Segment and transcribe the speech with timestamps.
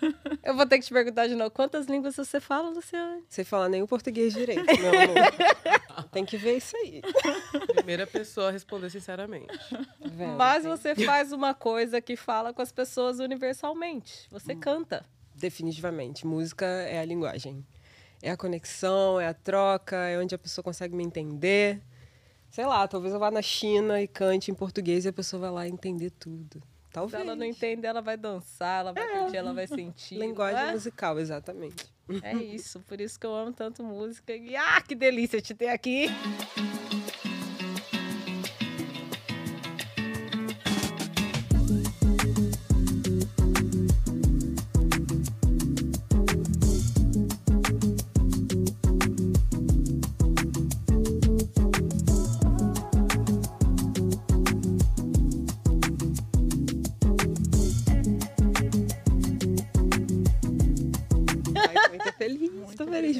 [0.42, 1.50] Eu vou ter que te perguntar de novo.
[1.50, 3.22] Quantas línguas você fala, Luciane?
[3.28, 6.08] Sem falar nem o português direito, meu amor.
[6.10, 7.02] Tem que ver isso aí.
[7.74, 9.46] Primeira pessoa a responder sinceramente.
[10.00, 10.68] Vendo, Mas sim.
[10.68, 14.26] você faz uma coisa que fala com as pessoas universalmente.
[14.30, 15.04] Você canta.
[15.34, 16.26] Definitivamente.
[16.26, 17.64] Música é a linguagem.
[18.22, 21.80] É a conexão, é a troca, é onde a pessoa consegue me entender.
[22.50, 25.50] Sei lá, talvez eu vá na China e cante em português e a pessoa vai
[25.50, 26.62] lá entender tudo.
[26.90, 27.22] Se Talvez.
[27.22, 30.18] ela não entender, ela vai dançar, ela vai curtir, ela vai sentir.
[30.18, 30.72] Linguagem é?
[30.72, 31.86] musical, exatamente.
[32.20, 34.34] É isso, por isso que eu amo tanto música.
[34.34, 36.08] E ah, que delícia te ter aqui.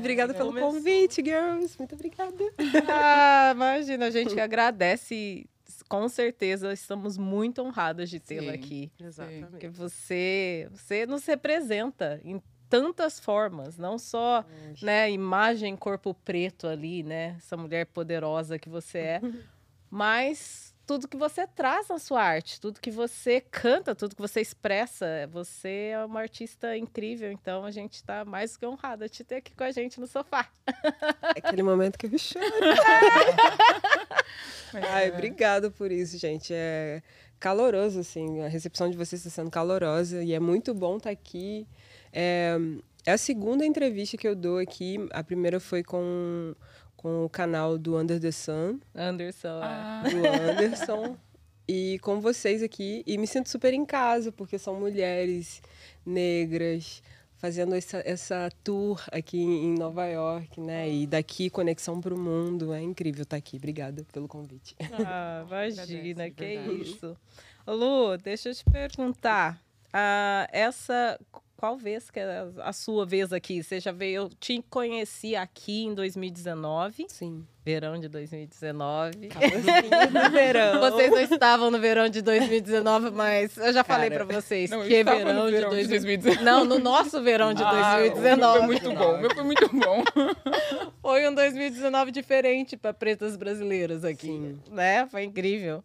[0.00, 1.76] Obrigada pelo convite, girls.
[1.78, 2.34] Muito obrigada.
[2.88, 5.46] Ah, imagina, a gente que agradece.
[5.88, 8.92] Com certeza, estamos muito honradas de tê-la aqui.
[9.00, 9.46] Exatamente.
[9.46, 14.44] Porque você, você nos representa em tantas formas, não só
[14.80, 19.20] né, imagem corpo preto ali, né, essa mulher poderosa que você é,
[19.90, 24.40] mas tudo que você traz na sua arte, tudo que você canta, tudo que você
[24.40, 29.12] expressa, você é uma artista incrível, então a gente está mais do que honrada de
[29.12, 30.50] te ter aqui com a gente no sofá.
[31.36, 32.44] É aquele momento que eu choro.
[34.72, 36.52] Mas, Ai, é, obrigada por isso, gente.
[36.52, 37.00] É
[37.38, 38.40] caloroso, assim.
[38.40, 41.68] A recepção de vocês está sendo calorosa e é muito bom estar aqui.
[42.12, 42.56] É,
[43.06, 44.96] é a segunda entrevista que eu dou aqui.
[45.12, 46.52] A primeira foi com,
[47.00, 49.64] com o canal do Under the Sun, Anderson, é.
[49.64, 50.18] Ah, do
[50.50, 51.16] Anderson.
[51.66, 53.02] e com vocês aqui.
[53.06, 55.62] E me sinto super em casa, porque são mulheres
[56.04, 57.02] negras
[57.38, 60.90] fazendo essa, essa tour aqui em Nova York, né?
[60.90, 62.74] E daqui conexão para o mundo.
[62.74, 63.56] É incrível estar aqui.
[63.56, 64.76] Obrigada pelo convite.
[65.06, 66.82] Ah, imagina, que verdade.
[66.82, 67.16] isso.
[67.66, 69.58] Lu, deixa eu te perguntar.
[69.90, 71.18] ah, essa,
[71.60, 73.62] qual vez que é a sua vez aqui?
[73.62, 77.44] Você já veio, eu te conheci aqui em 2019, Sim.
[77.62, 79.28] verão de 2019.
[80.10, 80.80] no verão.
[80.80, 84.80] Vocês não estavam no verão de 2019, mas eu já falei Cara, pra vocês Não,
[84.86, 86.16] que é verão, no de verão de 2019.
[86.16, 86.44] 2019.
[86.44, 88.58] Não, no nosso verão de ah, o meu 2019.
[88.58, 90.02] Foi muito bom, o meu foi muito bom.
[91.02, 94.58] Foi um 2019 diferente para pretas brasileiras aqui, Sim.
[94.70, 95.06] né?
[95.08, 95.84] Foi incrível.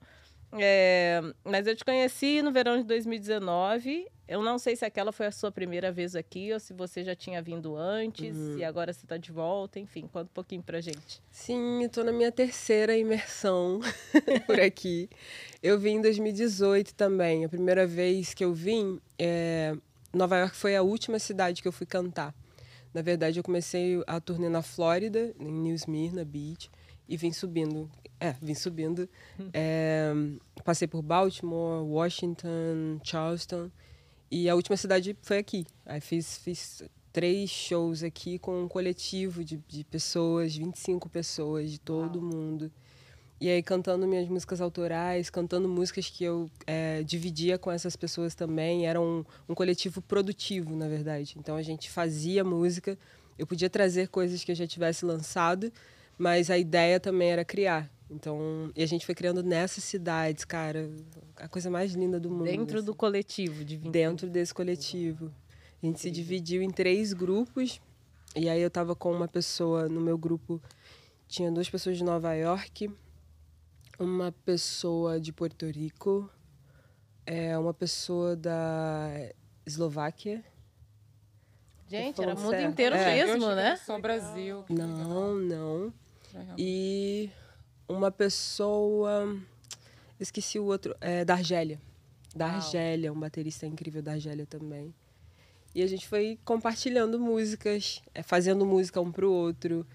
[0.59, 4.07] É, mas eu te conheci no verão de 2019.
[4.27, 7.15] Eu não sei se aquela foi a sua primeira vez aqui ou se você já
[7.15, 9.79] tinha vindo antes e agora você está de volta.
[9.79, 11.21] Enfim, conta um pouquinho pra gente.
[11.29, 13.79] Sim, eu tô na minha terceira imersão
[14.47, 15.09] por aqui.
[15.61, 17.45] Eu vim em 2018 também.
[17.45, 19.75] A primeira vez que eu vim, é,
[20.11, 22.33] Nova York foi a última cidade que eu fui cantar.
[22.95, 26.71] Na verdade, eu comecei a turnê na Flórida, em New Smyrna Beach,
[27.07, 27.91] e vim subindo.
[28.19, 29.09] É, vim subindo.
[29.53, 30.13] É,
[30.63, 33.69] passei por Baltimore, Washington, Charleston.
[34.31, 35.65] E a última cidade foi aqui.
[35.85, 41.79] Aí fiz, fiz três shows aqui com um coletivo de, de pessoas, 25 pessoas de
[41.79, 42.71] todo mundo.
[43.39, 48.33] E aí cantando minhas músicas autorais, cantando músicas que eu é, dividia com essas pessoas
[48.33, 48.87] também.
[48.87, 51.35] Era um, um coletivo produtivo, na verdade.
[51.37, 52.97] Então a gente fazia música,
[53.37, 55.71] eu podia trazer coisas que eu já tivesse lançado,
[56.17, 57.89] mas a ideia também era criar.
[58.09, 60.89] Então, e a gente foi criando nessas cidades, cara,
[61.37, 62.43] a coisa mais linda do mundo.
[62.43, 63.91] Dentro assim do coletivo de 20.
[63.91, 65.33] dentro desse coletivo.
[65.81, 67.81] A gente se dividiu em três grupos.
[68.35, 70.61] E aí eu tava com uma pessoa no meu grupo,
[71.25, 72.91] tinha duas pessoas de Nova York,
[73.97, 76.29] uma pessoa de Porto Rico,
[77.25, 79.09] é, uma pessoa da
[79.65, 80.43] Eslováquia.
[81.87, 82.71] Gente, era falando mundo certo.
[82.71, 83.25] inteiro É.
[83.25, 83.77] Mesmo, né?
[83.77, 84.65] Só Brasil.
[84.69, 85.93] Não, não.
[86.33, 87.29] É, E
[87.87, 89.37] uma pessoa.
[90.19, 90.95] Esqueci o outro.
[91.01, 91.79] É, da Argélia.
[92.35, 92.55] Da Uau.
[92.55, 94.93] Argélia, um baterista incrível da Argélia também.
[95.73, 99.85] E a gente foi compartilhando músicas, é, fazendo música um pro outro.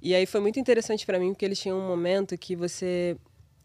[0.00, 3.16] E aí foi muito interessante para mim, porque eles tinham um momento que você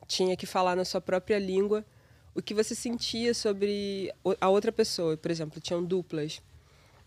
[0.08, 1.86] tinha que falar na sua própria língua
[2.34, 5.18] o que você sentia sobre a outra pessoa.
[5.18, 6.42] Por exemplo, tinham duplas.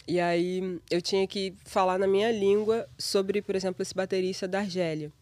[0.07, 4.61] E aí eu tinha que falar na minha língua sobre, por exemplo, esse baterista da
[4.61, 5.13] Argélia.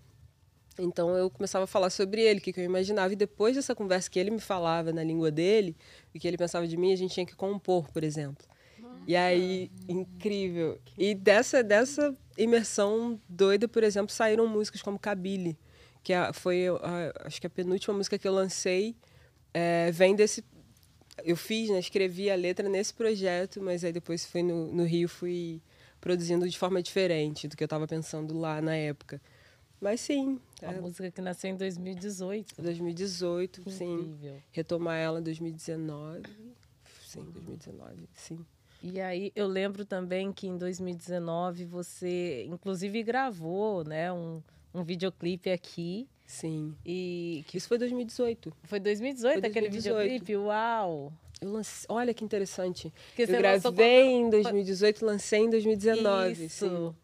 [0.79, 3.13] Então eu começava a falar sobre ele, o que, que eu imaginava.
[3.13, 5.77] E depois dessa conversa que ele me falava na língua dele,
[6.15, 8.47] o que ele pensava de mim, a gente tinha que compor, por exemplo.
[9.07, 10.79] E aí, incrível.
[10.97, 15.59] E dessa, dessa imersão doida, por exemplo, saíram músicas como Kabili,
[16.03, 18.95] que foi, a- acho que a penúltima música que eu lancei,
[19.53, 20.45] é, vem desse,
[21.25, 25.09] eu fiz, né, escrevi a letra nesse projeto, mas aí depois fui no, no Rio,
[25.09, 25.61] fui
[26.01, 29.21] produzindo de forma diferente do que eu estava pensando lá na época.
[29.81, 30.39] Mas sim.
[30.63, 32.61] Uma é, música que nasceu em 2018.
[32.61, 34.19] 2018, sim.
[34.53, 36.23] Retomar ela em 2019.
[37.03, 38.45] Sim, 2019, sim.
[38.83, 44.43] E aí eu lembro também que em 2019 você, inclusive, gravou, né, um,
[44.73, 46.09] um videoclipe aqui.
[46.27, 46.75] Sim.
[46.87, 47.59] E que...
[47.59, 48.53] isso foi 2018.
[48.65, 49.47] Foi 2018, foi 2018.
[49.47, 50.37] aquele videoclipe?
[50.37, 51.13] Uau!
[51.41, 52.93] Eu lancei, olha que interessante.
[53.17, 56.45] Que eu gravei em 2018, lancei em 2019.
[56.45, 56.69] Isso.
[56.69, 56.95] Sim.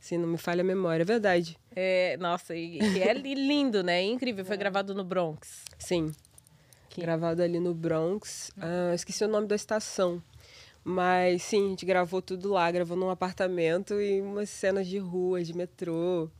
[0.00, 0.18] sim.
[0.18, 1.56] não me falha a memória, é verdade.
[1.76, 4.00] É, nossa, e, e é lindo, né?
[4.00, 4.44] É incrível.
[4.44, 4.58] Foi é.
[4.58, 5.64] gravado no Bronx.
[5.78, 6.12] Sim.
[6.88, 7.00] Que...
[7.00, 8.50] Gravado ali no Bronx.
[8.60, 10.22] Ah, esqueci o nome da estação.
[10.84, 15.42] Mas sim, a gente gravou tudo lá, gravou num apartamento e umas cenas de rua,
[15.42, 16.30] de metrô.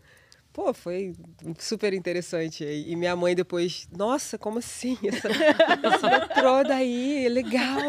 [0.52, 1.14] Pô, foi
[1.58, 2.62] super interessante.
[2.62, 4.96] E minha mãe depois, nossa, como assim?
[5.02, 7.80] Essa, esse metrô daí, é legal.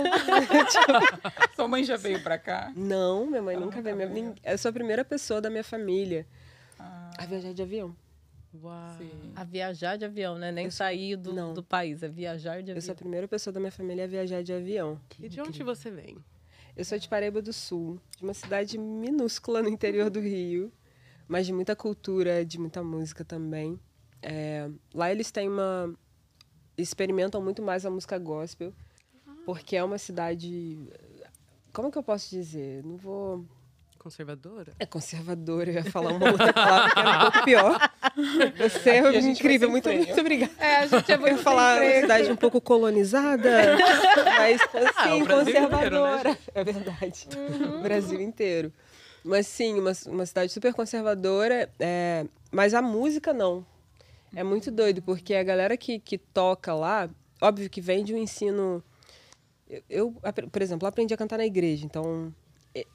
[1.56, 2.72] Sua mãe já veio pra cá?
[2.76, 4.10] Não, minha mãe nunca veio.
[4.10, 6.26] Minha, eu sou a primeira pessoa da minha família
[6.80, 7.12] ah.
[7.18, 7.96] a viajar de avião.
[8.62, 8.98] Uau.
[8.98, 9.34] Sim.
[9.36, 10.52] A viajar de avião, né?
[10.52, 12.78] Nem sair do, do país, é viajar de avião.
[12.78, 15.00] Eu sou a primeira pessoa da minha família a viajar de avião.
[15.20, 16.18] E de onde você vem?
[16.76, 20.72] Eu sou de Paraíba do Sul, de uma cidade minúscula no interior do Rio
[21.28, 23.80] mas de muita cultura, de muita música também.
[24.22, 25.94] É, lá eles têm uma.
[26.78, 28.74] experimentam muito mais a música gospel,
[29.46, 30.78] porque é uma cidade.
[31.74, 32.84] Como que eu posso dizer?
[32.84, 33.46] Não vou.
[34.06, 34.72] Conservadora?
[34.78, 37.92] É conservadora, eu ia falar uma outra palavra que era um pouco pior.
[38.56, 40.52] Você é incrível, muito, muito obrigada.
[40.60, 43.50] É, a gente é muito Eu ia falar uma cidade um pouco colonizada,
[44.38, 46.20] mas assim, ah, conservadora.
[46.20, 46.38] Inteiro, né?
[46.54, 47.28] É verdade.
[47.36, 47.80] Uhum.
[47.80, 48.72] O Brasil inteiro.
[49.24, 53.66] Mas sim, uma, uma cidade super conservadora, é, mas a música não.
[54.36, 57.10] É muito doido, porque a galera que, que toca lá,
[57.42, 58.84] óbvio que vem de um ensino.
[59.68, 60.16] Eu, eu,
[60.52, 62.32] por exemplo, aprendi a cantar na igreja, então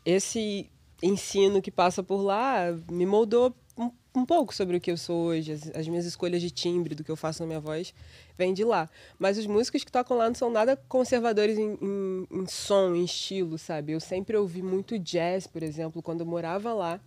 [0.04, 0.70] esse
[1.02, 5.26] ensino que passa por lá me moldou um, um pouco sobre o que eu sou
[5.26, 7.94] hoje, as, as, minhas escolhas de timbre, do que eu faço na minha voz,
[8.36, 8.88] vem de lá.
[9.18, 13.04] Mas os músicos que tocam lá não são nada conservadores em, em, em som, em
[13.04, 13.92] estilo, sabe?
[13.92, 17.00] Eu sempre ouvi muito jazz, por exemplo, quando eu morava lá.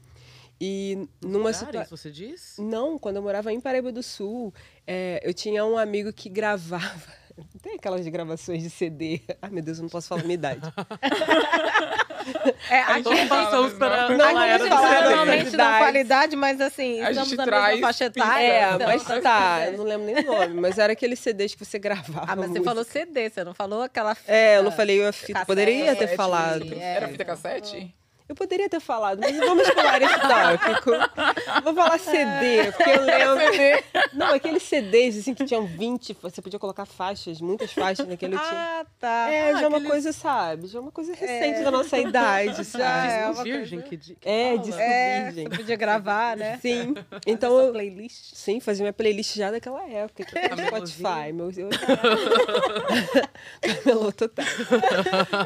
[0.60, 1.98] E numa situação.
[1.98, 2.56] você diz?
[2.58, 4.54] Não, quando eu morava em Paraíba do Sul,
[4.88, 7.12] é, eu tinha um amigo que gravava.
[7.62, 9.22] Tem aquelas gravações de CD.
[9.42, 10.62] Ai, meu Deus, eu não posso falar a minha idade.
[12.70, 17.12] É, a, gente passamos para não, a gente fala normalmente na qualidade, mas assim, a
[17.12, 18.44] estamos na traz mesma faixa etária.
[18.44, 21.64] É, então, mas tá, eu não lembro nem o nome, mas era aqueles CDs que
[21.66, 22.26] você gravava.
[22.28, 24.32] Ah, mas você falou CD, você não falou aquela fita.
[24.32, 26.74] É, eu não falei a fita, cassete, poderia ter falado.
[26.74, 26.96] É.
[26.96, 27.94] Era fita cassete?
[28.34, 30.92] Eu poderia ter falado, mas vamos pular esse tópico.
[31.64, 33.84] Vou falar CD, porque eu lembro.
[34.12, 38.50] Não, aqueles CDs assim que tinham 20, você podia colocar faixas, muitas faixas naquele tinha.
[38.52, 39.30] Ah, tá.
[39.30, 40.66] É, ah, já é uma coisa, sabe?
[40.66, 41.64] Já é uma coisa recente é.
[41.64, 42.84] da nossa idade, sabe?
[42.84, 43.98] Já é uma virgem coisa...
[43.98, 45.44] que É, disco é, virgem.
[45.44, 46.58] Você podia gravar, né?
[46.60, 46.96] Sim.
[47.28, 48.34] Então eu playlist.
[48.34, 51.70] Sim, fazia minha playlist já daquela época, que era Spotify, meu eu
[53.84, 54.46] Camelô total.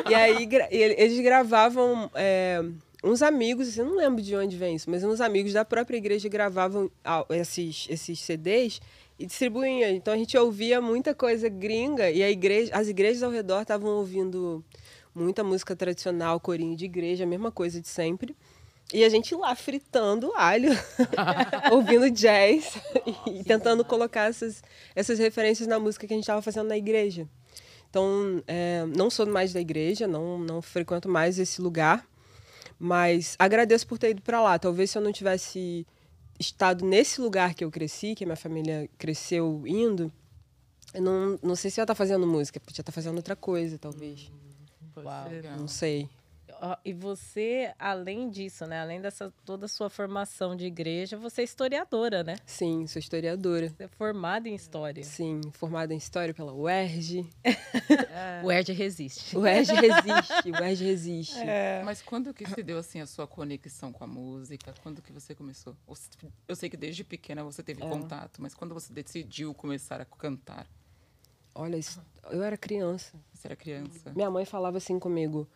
[0.10, 2.64] E aí eles gravavam é,
[3.04, 5.98] uns amigos, assim, eu não lembro de onde vem isso, mas uns amigos da própria
[5.98, 6.90] igreja gravavam
[7.30, 8.82] esses, esses CDs
[9.20, 9.90] e distribuíam.
[9.92, 13.90] Então a gente ouvia muita coisa gringa e a igreja, as igrejas ao redor estavam
[13.92, 14.64] ouvindo
[15.14, 18.36] muita música tradicional, corinho de igreja, a mesma coisa de sempre.
[18.94, 20.70] E a gente lá fritando alho,
[21.72, 22.78] ouvindo jazz
[23.26, 24.64] e tentando colocar essas,
[24.96, 27.28] essas referências na música que a gente estava fazendo na igreja.
[27.90, 32.08] Então, é, não sou mais da igreja, não, não frequento mais esse lugar,
[32.80, 34.58] mas agradeço por ter ido para lá.
[34.60, 35.86] Talvez se eu não tivesse
[36.40, 40.12] estado nesse lugar que eu cresci, que a minha família cresceu indo,
[40.94, 43.18] eu não, não sei se eu ia estar tá fazendo música, podia estar tá fazendo
[43.18, 44.32] outra coisa, talvez.
[44.32, 45.28] Hum, Uau.
[45.58, 46.10] Não sei
[46.84, 48.82] e você, além disso, né?
[48.82, 52.36] Além dessa toda a sua formação de igreja, você é historiadora, né?
[52.46, 53.70] Sim, sou historiadora.
[53.70, 55.04] Você é formada em história.
[55.04, 57.30] Sim, formada em história pela UERJ.
[57.44, 57.58] É.
[58.44, 59.36] O UERJ resiste.
[59.36, 61.40] O UERJ resiste, o UERJ resiste.
[61.40, 61.82] É.
[61.84, 64.74] Mas quando que se deu assim a sua conexão com a música?
[64.84, 65.76] Quando que você começou?
[66.48, 67.90] Eu sei que desde pequena você teve é.
[67.90, 70.68] contato, mas quando você decidiu começar a cantar?
[71.56, 71.80] Olha,
[72.30, 73.20] eu era criança.
[73.34, 74.12] Você era criança?
[74.16, 75.48] Minha mãe falava assim comigo: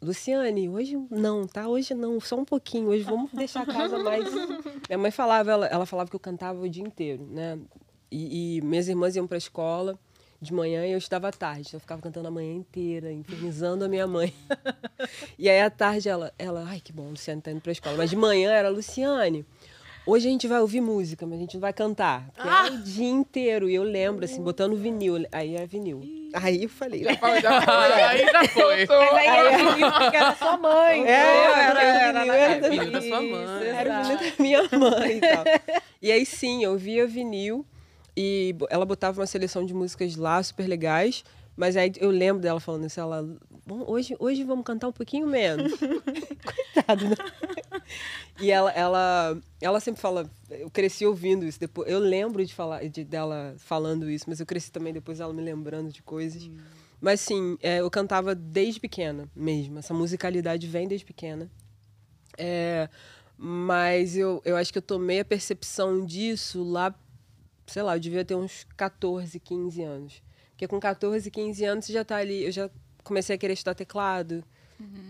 [0.00, 1.66] Luciane, hoje não, tá?
[1.66, 2.88] Hoje não, só um pouquinho.
[2.88, 4.24] Hoje vamos deixar a casa mais.
[4.88, 7.58] Minha mãe falava, ela, ela falava que eu cantava o dia inteiro, né?
[8.10, 9.98] E, e minhas irmãs iam para a escola
[10.40, 11.62] de manhã e eu estudava à tarde.
[11.62, 14.32] Então eu ficava cantando a manhã inteira, infernizando a minha mãe.
[15.36, 17.96] e aí à tarde ela, ela, ai que bom, Luciane tá indo para a escola.
[17.96, 19.44] Mas de manhã era Luciane.
[20.10, 22.26] Hoje a gente vai ouvir música, mas a gente não vai cantar.
[22.34, 22.66] Porque Ah!
[22.66, 23.68] era o dia inteiro.
[23.68, 25.26] E eu lembro, assim, botando vinil.
[25.30, 26.02] Aí era vinil.
[26.34, 27.04] Aí eu falei.
[27.04, 27.74] Já foi, já foi.
[28.02, 28.86] Aí já foi.
[28.86, 31.06] Mas aí era vinil porque era sua mãe.
[31.06, 33.66] É, era era, vinil, era, era vinil da sua mãe.
[33.66, 35.44] Era vinil da minha mãe e tal.
[36.02, 37.64] E aí sim, eu via vinil
[38.16, 41.24] e ela botava uma seleção de músicas lá super legais.
[41.58, 43.20] Mas aí eu lembro dela falando isso, ela,
[43.66, 45.72] "Bom, hoje, hoje vamos cantar um pouquinho menos.
[46.72, 47.16] Coitado, né?
[48.40, 51.90] E ela, ela, ela sempre fala, eu cresci ouvindo isso depois.
[51.90, 55.42] Eu lembro de falar de, dela falando isso, mas eu cresci também depois ela me
[55.42, 56.48] lembrando de coisas.
[57.00, 59.80] Mas sim, é, eu cantava desde pequena mesmo.
[59.80, 61.50] Essa musicalidade vem desde pequena.
[62.38, 62.88] É,
[63.36, 66.94] mas eu, eu acho que eu tomei a percepção disso lá,
[67.66, 70.27] sei lá, eu devia ter uns 14, 15 anos.
[70.58, 72.68] Porque com 14, 15 anos você já tá ali, eu já
[73.04, 74.42] comecei a querer estudar teclado.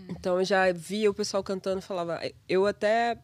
[0.07, 3.17] Então eu já via o pessoal cantando, falava, eu até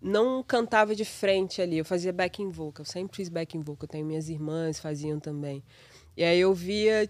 [0.00, 4.04] não cantava de frente ali, eu fazia backing vocal, eu sempre fiz backing vocal, tenho
[4.04, 5.62] minhas irmãs faziam também.
[6.16, 7.08] E aí eu via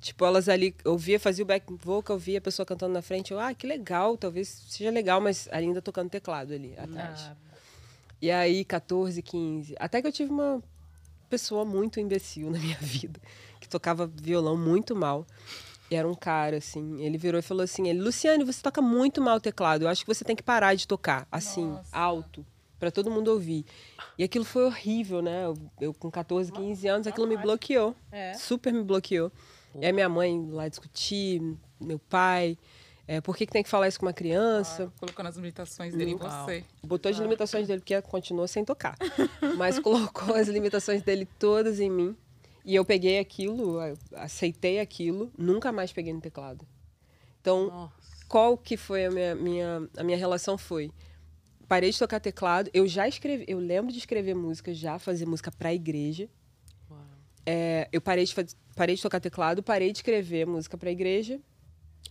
[0.00, 3.02] tipo elas ali, eu via, fazia o backing vocal, eu via a pessoa cantando na
[3.02, 7.22] frente, eu, ah, que legal, talvez seja legal, mas ainda tocando teclado ali atrás.
[7.22, 7.36] Ah,
[8.20, 9.74] E aí, 14, 15.
[9.80, 10.62] Até que eu tive uma
[11.32, 13.18] pessoa muito imbecil na minha vida,
[13.58, 15.26] que tocava violão muito mal.
[15.90, 17.02] E era um cara, assim.
[17.02, 19.82] Ele virou e falou assim: ele, Luciane, você toca muito mal o teclado.
[19.82, 21.96] Eu acho que você tem que parar de tocar, assim, Nossa.
[21.96, 22.46] alto,
[22.78, 23.64] para todo mundo ouvir.
[24.18, 25.46] E aquilo foi horrível, né?
[25.46, 27.96] Eu, eu com 14, 15 anos, aquilo me bloqueou.
[28.10, 28.34] É.
[28.34, 29.32] Super me bloqueou.
[29.80, 31.40] E aí minha mãe lá discutir,
[31.80, 32.58] meu pai.
[33.06, 34.92] É, por que, que tem que falar isso com uma criança?
[34.98, 36.44] Colocando as limitações dele em Uau.
[36.44, 36.64] você.
[36.82, 38.96] Botou as limitações dele, porque continuou sem tocar.
[39.56, 42.16] Mas colocou as limitações dele todas em mim.
[42.64, 43.78] E eu peguei aquilo,
[44.14, 46.64] aceitei aquilo, nunca mais peguei no teclado.
[47.40, 47.92] Então, Nossa.
[48.28, 50.92] qual que foi a minha, minha, a minha relação foi?
[51.66, 55.50] Parei de tocar teclado, eu já escrevi, eu lembro de escrever música já, fazer música
[55.50, 56.28] pra igreja.
[56.88, 57.00] Uau.
[57.44, 58.34] É, eu parei de,
[58.76, 61.40] parei de tocar teclado, parei de escrever música pra igreja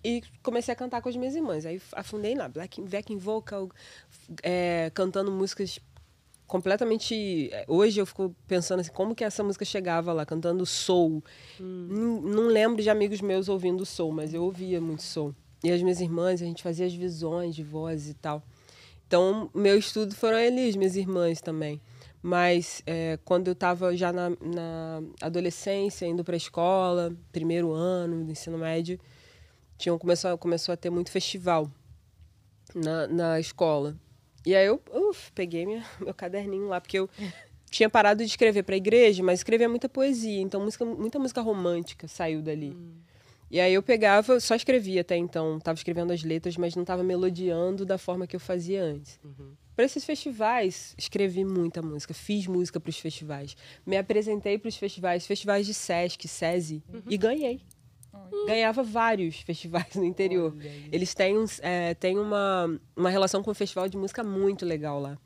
[0.03, 1.65] e comecei a cantar com as minhas irmãs.
[1.65, 3.69] Aí afundei na black, backing vocal,
[4.41, 5.79] é, cantando músicas
[6.47, 7.49] completamente.
[7.51, 11.23] é, Hoje eu fico pensando assim, como que essa música chegava lá, cantando soul.
[11.59, 15.33] Não, não lembro de amigos meus ouvindo soul, mas eu ouvia muito soul.
[15.63, 18.43] E as minhas irmãs, a gente fazia as visões de voz e tal.
[19.07, 21.79] Então, meu estudo foram eles, minhas irmãs também.
[22.21, 28.23] Mas é, quando eu estava já na, na adolescência, indo para a escola, primeiro ano
[28.23, 28.99] do ensino médio,
[29.81, 31.69] tinham, começou, começou a ter muito festival
[32.75, 33.97] na, na escola.
[34.45, 37.09] E aí eu uf, peguei minha, meu caderninho lá, porque eu
[37.69, 41.41] tinha parado de escrever para a igreja, mas escrevia muita poesia, então música, muita música
[41.41, 42.77] romântica saiu dali.
[43.49, 47.03] E aí eu pegava, só escrevia até então, estava escrevendo as letras, mas não estava
[47.03, 49.19] melodiando da forma que eu fazia antes.
[49.75, 54.77] Para esses festivais, escrevi muita música, fiz música para os festivais, me apresentei para os
[54.77, 57.61] festivais, festivais de Sesc, SESI, e ganhei.
[58.45, 60.55] Ganhava vários festivais no interior.
[60.91, 65.17] Eles têm, é, têm uma, uma relação com o festival de música muito legal lá.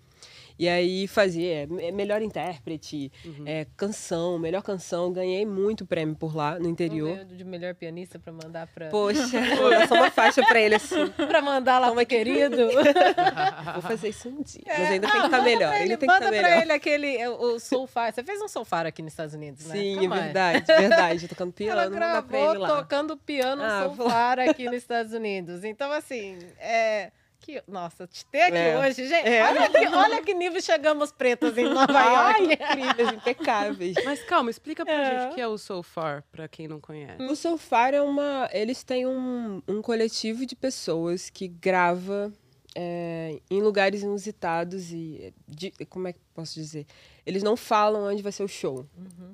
[0.58, 3.12] E aí fazia é, me- melhor intérprete,
[3.46, 5.12] é, canção, melhor canção.
[5.12, 7.18] Ganhei muito prêmio por lá no interior.
[7.18, 8.88] Não de melhor pianista pra mandar pra.
[8.90, 11.08] Poxa, vou dar só uma faixa pra ele assim.
[11.10, 12.56] Pra mandar lá pro querido.
[13.74, 14.62] Vou fazer isso um dia.
[14.68, 15.74] Mas ainda tem que estar melhor.
[15.74, 16.62] Ele, Ainda tem que manda estar pra melhor.
[16.64, 18.12] ele aquele, é, o Soulfire.
[18.14, 19.76] Você fez um Soulfire aqui nos Estados Unidos, né?
[19.76, 21.28] Sim, é Calma verdade, verdade.
[21.28, 25.64] Tocando piano, Ela pra gravou tocando piano Ah, vou Soulfire aqui nos Estados Unidos.
[25.64, 27.12] Então, assim, é...
[27.46, 28.80] Que, nossa, te ter aqui É.
[28.80, 29.28] hoje, gente.
[29.28, 29.44] É.
[29.44, 32.54] Olha, que, olha que nível chegamos pretas em Nova Ai, York.
[32.56, 33.96] incríveis, impecáveis.
[34.04, 35.20] Mas calma, explica pra É.
[35.22, 37.22] gente o que é o So Far, pra quem não conhece.
[37.22, 38.50] O Soulfire é uma.
[38.52, 42.34] Eles têm um, um coletivo de pessoas que grava
[42.74, 45.32] é, em lugares inusitados e.
[45.48, 46.88] de- como é que posso dizer?
[47.28, 48.88] Eles não falam onde vai ser o show.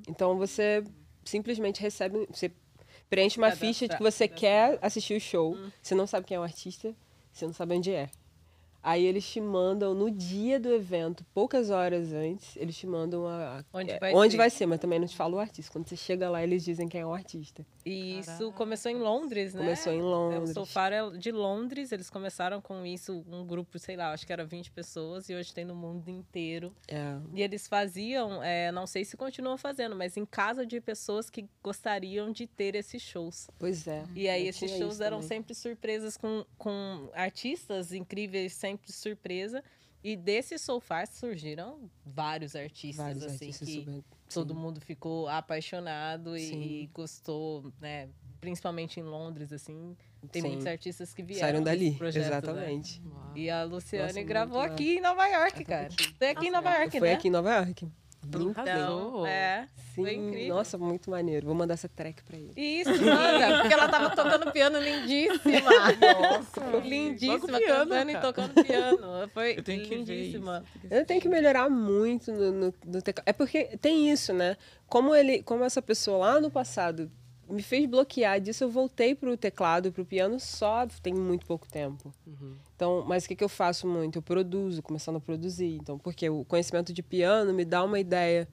[0.06, 0.84] Então você
[1.24, 2.26] simplesmente recebe.
[2.30, 2.52] Você
[3.08, 5.56] preenche uma Cadastra- ficha de que você quer assistir o show.
[5.82, 6.94] Você não sabe quem é o artista,
[7.32, 8.10] você não sabe onde é.
[8.82, 13.58] Aí eles te mandam no dia do evento, poucas horas antes, eles te mandam a,
[13.60, 14.36] a- Onde é, vai onde ser.
[14.36, 15.70] vai ser, mas também não te fala o artista.
[15.72, 17.64] Quando você chega lá, eles dizem quem é o artista.
[17.86, 19.60] E isso começou em Londres, né?
[19.60, 20.54] Começou em É, O Londres.
[20.54, 24.44] Soulfire é de Londres, eles começaram com isso, um grupo, sei lá, acho que era
[24.44, 26.72] 20 pessoas, e hoje tem no mundo inteiro.
[26.88, 27.16] É.
[27.34, 31.44] E eles faziam, é, não sei se continuam fazendo, mas em casa de pessoas que
[31.62, 33.48] gostariam de ter esses shows.
[33.58, 34.02] Pois é.
[34.14, 35.28] E aí Eu esses shows eram também.
[35.28, 39.62] sempre surpresas com, com artistas incríveis, sempre surpresa.
[40.04, 44.02] E desse Soulfire surgiram vários artistas, Vários assim, artistas que super.
[44.34, 46.60] todo mundo ficou apaixonado e, Sim.
[46.60, 48.08] e gostou, né?
[48.40, 49.96] Principalmente em Londres, assim,
[50.32, 50.48] Tem Sim.
[50.48, 52.28] muitos artistas que vieram Saíram dali, projeto, né?
[52.28, 53.00] exatamente.
[53.06, 53.32] Uau.
[53.36, 55.88] E a Luciane Nossa, gravou aqui em Nova York, cara.
[56.18, 57.14] Foi aqui em Nova York, Foi né?
[57.14, 57.88] aqui em Nova York.
[58.24, 59.66] Então, é.
[59.94, 60.54] Foi Sim, incrível.
[60.54, 61.46] nossa, muito maneiro.
[61.46, 62.52] Vou mandar essa track pra ele.
[62.56, 65.70] Isso, manda, porque ela tava tocando piano lindíssima.
[66.00, 68.26] Nossa, lindíssima, piano, cantando e cara.
[68.26, 69.28] tocando piano.
[69.34, 70.12] Foi Eu tenho que ver isso.
[70.12, 70.64] lindíssima.
[70.90, 73.26] Eu tenho que melhorar muito no, no, no teclado.
[73.26, 74.56] É porque tem isso, né?
[74.86, 77.10] Como ele, como essa pessoa lá no passado
[77.52, 82.12] me fez bloquear disso, eu voltei pro teclado, pro piano só tem muito pouco tempo.
[82.26, 82.56] Uhum.
[82.74, 84.18] Então, mas o que, que eu faço muito?
[84.18, 85.76] Eu produzo, começando a produzir.
[85.76, 88.48] Então, porque o conhecimento de piano me dá uma ideia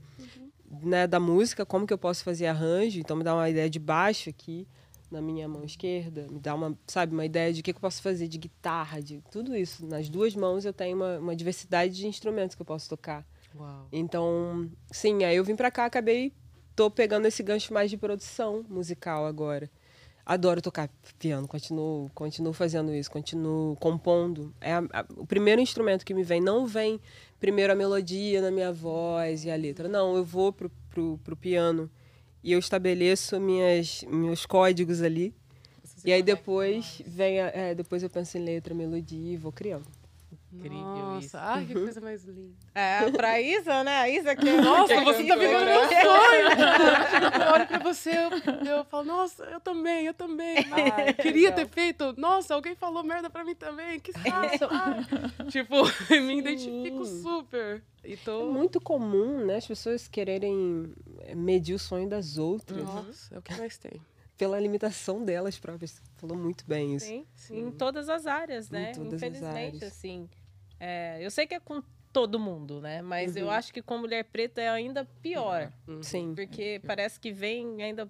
[0.84, 3.00] né, da música, como que eu posso fazer arranjo.
[3.00, 4.68] Então, me dá uma ideia de baixo aqui
[5.10, 7.82] na minha mão esquerda, me dá uma, sabe, uma ideia de o que, que eu
[7.82, 9.84] posso fazer de guitarra, de tudo isso.
[9.88, 13.26] Nas duas mãos eu tenho uma, uma diversidade de instrumentos que eu posso tocar.
[13.56, 13.88] Uau.
[13.92, 16.32] Então, sim, aí eu vim pra cá, acabei
[16.80, 19.70] tô pegando esse gancho mais de produção musical agora.
[20.26, 24.54] Adoro tocar piano, continuo, continuo fazendo isso, continuo compondo.
[24.62, 26.98] É a- a- o primeiro instrumento que me vem, não vem
[27.38, 29.90] primeiro a melodia na minha voz e a letra.
[29.90, 31.92] Não, eu vou pro, pro, pro piano
[32.42, 35.34] e eu estabeleço minhas, meus códigos ali.
[36.06, 39.86] E aí depois vem a, é, depois eu penso em letra, melodia e vou criando.
[40.52, 41.38] Incrível Nossa, isso.
[41.38, 42.56] ai, que coisa mais linda.
[42.74, 43.98] É, pra Isa, né?
[43.98, 46.50] A Isa que é Nossa, que você tá vivendo meu sonho.
[46.50, 50.58] Tipo, eu olho pra você, eu, eu falo, nossa, eu também, eu também.
[50.72, 51.66] Ai, que Queria legal.
[51.66, 54.26] ter feito, nossa, alguém falou merda pra mim também, que saco.
[54.74, 55.46] ai.
[55.50, 55.76] Tipo,
[56.10, 57.22] me identifico Sim.
[57.22, 57.84] super.
[58.04, 58.52] E É tô...
[58.52, 60.92] muito comum, né, as pessoas quererem
[61.22, 62.84] é, medir o sonho das outras.
[62.84, 64.02] Nossa, é o que mais tem.
[64.38, 65.92] pela limitação delas próprias.
[65.92, 67.06] Você Falou muito bem isso.
[67.36, 68.92] Sim, em todas as áreas, Em né?
[68.98, 69.84] Infelizmente, áreas.
[69.84, 70.28] assim.
[70.80, 71.82] É, eu sei que é com
[72.12, 73.02] todo mundo, né?
[73.02, 75.72] Mas eu acho que com mulher preta é ainda pior.
[76.02, 76.34] Sim.
[76.36, 78.10] Porque parece que vem ainda.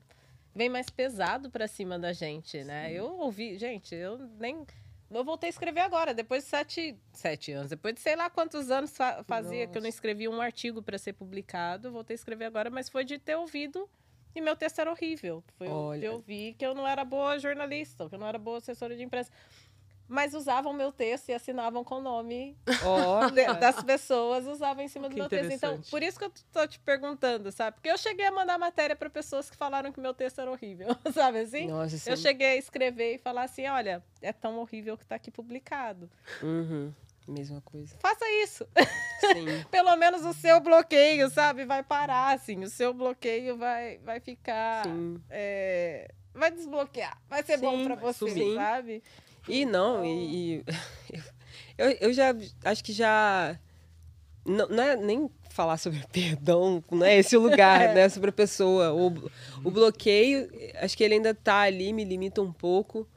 [0.56, 2.92] Vem mais pesado pra cima da gente, né?
[2.92, 3.58] Eu ouvi.
[3.58, 4.66] Gente, eu nem.
[5.12, 7.70] Eu voltei a escrever agora, depois de sete, sete anos.
[7.70, 10.98] Depois de sei lá quantos anos fa- fazia que eu não escrevia um artigo para
[10.98, 11.92] ser publicado.
[11.92, 13.90] Voltei a escrever agora, mas foi de ter ouvido
[14.36, 15.44] e meu texto era horrível.
[15.58, 16.12] Foi de Olha.
[16.12, 19.32] ouvir que eu não era boa jornalista, que eu não era boa assessora de imprensa.
[20.10, 22.58] Mas usavam meu texto e assinavam com o nome
[23.60, 25.52] das pessoas usavam em cima do meu texto.
[25.52, 27.76] Então, por isso que eu tô te perguntando, sabe?
[27.76, 30.88] Porque eu cheguei a mandar matéria para pessoas que falaram que meu texto era horrível,
[31.14, 31.68] sabe assim?
[31.68, 35.14] nossa, Eu é- cheguei a escrever e falar assim: olha, é tão horrível que tá
[35.14, 36.10] aqui publicado.
[36.42, 36.92] Uhum.
[37.28, 37.96] Mesma coisa.
[38.00, 38.68] Faça isso.
[39.20, 39.46] Sim.
[39.70, 41.64] Pelo menos o seu bloqueio, sabe?
[41.64, 42.64] Vai parar, assim.
[42.64, 44.86] O seu bloqueio vai, vai ficar.
[44.86, 45.22] Sim.
[45.30, 47.22] é, vai desbloquear.
[47.30, 49.04] Vai ser bom Sim, para vai você, sabe?
[49.48, 50.64] E não, e, e-
[51.78, 52.34] eu, eu já
[52.66, 53.60] acho que já
[54.46, 58.08] não, não é nem falar sobre perdão, não é esse o lugar, né?
[58.10, 58.94] Sobre a pessoa.
[58.94, 59.08] O,
[59.64, 60.50] o bloqueio,
[60.82, 63.08] acho que ele ainda tá ali, me limita um pouco.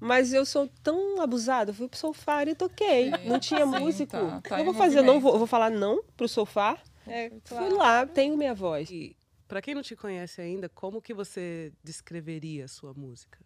[0.00, 3.10] Mas eu sou tão abusada, eu fui pro sofá e toquei.
[3.12, 4.10] Sim, não tinha sim, músico.
[4.10, 6.78] tá- tá eu vou fazer, não vou, vou falar não pro sofá.
[7.06, 7.76] É, Fui claro.
[7.76, 8.90] lá, tenho minha voz.
[8.90, 9.16] E
[9.48, 13.38] pra quem não te conhece ainda, como que você descreveria a sua música?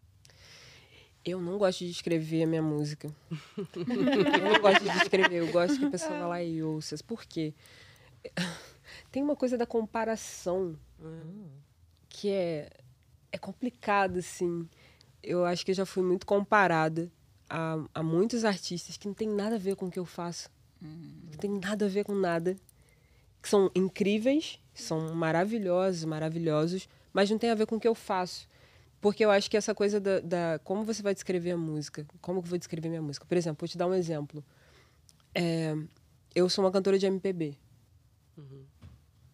[1.24, 3.12] Eu não gosto de escrever a minha música.
[3.76, 6.96] eu não gosto de escrever, eu gosto que a pessoa vá lá e ouça.
[7.06, 7.54] Por quê?
[9.12, 10.78] Tem uma coisa da comparação
[12.08, 12.70] que é,
[13.30, 14.68] é complicado, assim.
[15.22, 17.10] Eu acho que eu já fui muito comparada
[17.48, 20.50] a, a muitos artistas que não tem nada a ver com o que eu faço.
[20.80, 22.56] Não tem nada a ver com nada.
[23.42, 27.94] Que são incríveis, são maravilhosos, maravilhosos, mas não tem a ver com o que eu
[27.94, 28.48] faço.
[29.00, 32.40] Porque eu acho que essa coisa da, da- como você vai descrever a música, como
[32.42, 33.24] que eu vou descrever minha música.
[33.26, 34.44] Por exemplo, vou te dar um exemplo.
[35.34, 35.74] É,
[36.34, 37.56] eu sou uma cantora de MPB.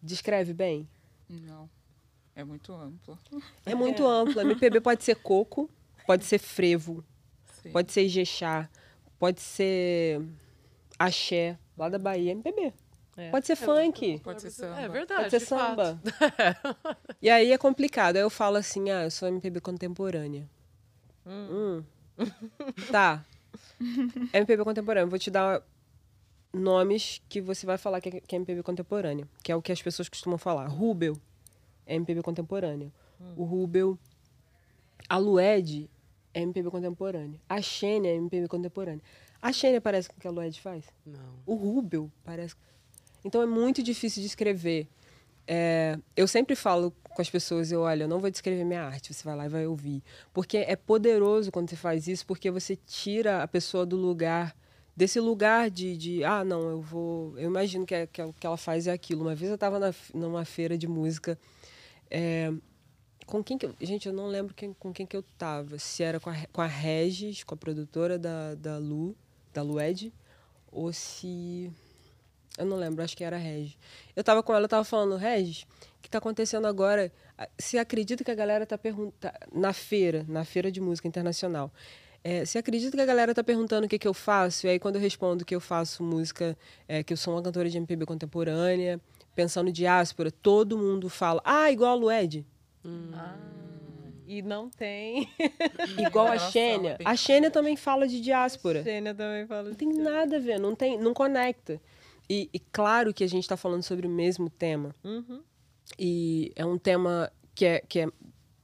[0.01, 0.87] Descreve bem?
[1.29, 1.69] Não.
[2.35, 3.17] É muito amplo.
[3.65, 4.41] É muito amplo.
[4.41, 5.69] MPB pode ser coco,
[6.05, 7.03] pode ser frevo,
[7.63, 7.71] Sim.
[7.71, 8.69] pode ser Ijexá,
[9.17, 10.21] pode ser
[10.99, 12.73] axé, lá da Bahia, MPB.
[13.17, 13.29] É.
[13.31, 14.19] Pode ser funk.
[14.19, 14.79] Pode ser samba.
[14.79, 15.21] É verdade.
[15.21, 15.75] Pode ser de fato.
[15.75, 16.01] samba.
[17.21, 18.17] E aí é complicado.
[18.17, 20.47] Aí eu falo assim, ah, eu sou MPB contemporânea.
[21.25, 21.83] Hum.
[22.91, 23.25] Tá.
[24.33, 25.07] MPB contemporânea.
[25.07, 25.63] Vou te dar
[26.53, 29.27] nomes que você vai falar que é, que é MPB contemporânea.
[29.43, 30.67] Que é o que as pessoas costumam falar.
[30.67, 31.17] Rubel
[31.85, 32.91] é MPB contemporânea.
[33.35, 33.97] O Rubel...
[35.07, 35.89] A Lued
[36.33, 37.39] é MPB contemporânea.
[37.47, 39.01] A Xênia é MPB contemporânea.
[39.41, 40.85] A Xênia parece com o que a Lued faz?
[41.05, 41.39] Não.
[41.45, 42.55] O Rubel parece.
[43.25, 44.87] Então é muito difícil de escrever.
[45.47, 49.13] É, eu sempre falo com as pessoas, eu olha, eu não vou descrever minha arte,
[49.13, 50.03] você vai lá e vai ouvir.
[50.31, 54.55] Porque é poderoso quando você faz isso, porque você tira a pessoa do lugar,
[54.95, 57.37] desse lugar de, de ah, não, eu vou.
[57.37, 59.23] Eu imagino que, é- que é ela faz é aquilo.
[59.23, 59.79] Uma vez eu estava
[60.13, 61.37] numa feira de música
[62.11, 62.53] é,
[63.25, 65.79] com quem que eu, gente, eu não lembro quem, com quem que eu tava.
[65.79, 69.15] Se era com a, com a Regis, com a produtora da, da Lu,
[69.53, 70.13] da Lued,
[70.71, 71.71] ou se
[72.57, 73.77] eu não lembro, acho que era a Regis.
[74.15, 75.63] Eu tava com ela, eu tava falando, Regis,
[75.97, 77.11] o que tá acontecendo agora?
[77.59, 81.71] Você acredita que a galera tá perguntando na feira, na feira de música internacional?
[82.23, 84.65] É, você acredita que a galera tá perguntando o que, que eu faço?
[84.65, 87.69] E aí, quando eu respondo que eu faço música, é, que eu sou uma cantora
[87.69, 88.99] de MPB contemporânea,
[89.35, 92.43] pensando diáspora, todo mundo fala, ah, igual a Lued.
[92.83, 93.11] Hum.
[93.13, 93.37] Ah,
[94.25, 95.29] e não tem.
[95.99, 96.97] igual a Xênia.
[97.05, 98.79] A Xênia também fala de diáspora.
[98.79, 101.79] A Xênia também fala de Não tem nada a ver, não, tem, não conecta.
[102.29, 104.93] E, e claro que a gente está falando sobre o mesmo tema.
[105.03, 105.41] Uhum.
[105.99, 108.09] E é um tema que é, que é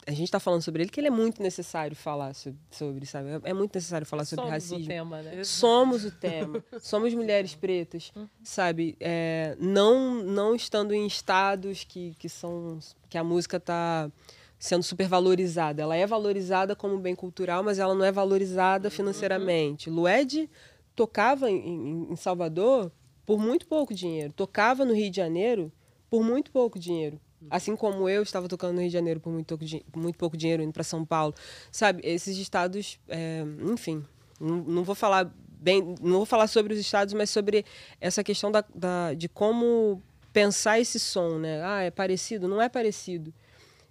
[0.05, 3.29] a gente está falando sobre ele, que ele é muito necessário falar sobre, sabe?
[3.29, 4.83] É, é muito necessário falar sobre Somos racismo.
[4.83, 5.43] O tema, né?
[5.43, 6.63] Somos o tema.
[6.81, 8.27] Somos mulheres pretas, uhum.
[8.43, 8.97] sabe?
[8.99, 14.11] É, não, não estando em estados que, que são que a música está
[14.57, 15.81] sendo super valorizada.
[15.81, 18.91] Ela é valorizada como bem cultural, mas ela não é valorizada uhum.
[18.91, 19.89] financeiramente.
[19.89, 19.97] Uhum.
[19.97, 20.49] Lued
[20.95, 22.91] tocava em, em Salvador
[23.31, 24.33] por muito pouco dinheiro.
[24.33, 25.71] Tocava no Rio de Janeiro
[26.09, 27.17] por muito pouco dinheiro.
[27.49, 29.57] Assim como eu estava tocando no Rio de Janeiro por muito,
[29.95, 31.33] muito pouco dinheiro, indo para São Paulo.
[31.71, 34.03] Sabe, esses estados, é, enfim,
[34.37, 37.63] não, não, vou falar bem, não vou falar sobre os estados, mas sobre
[38.01, 41.63] essa questão da, da, de como pensar esse som, né?
[41.63, 42.49] Ah, é parecido?
[42.49, 43.33] Não é parecido.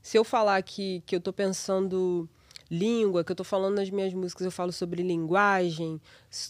[0.03, 2.29] Se eu falar que, que eu estou pensando
[2.71, 5.99] língua, que eu estou falando nas minhas músicas, eu falo sobre linguagem,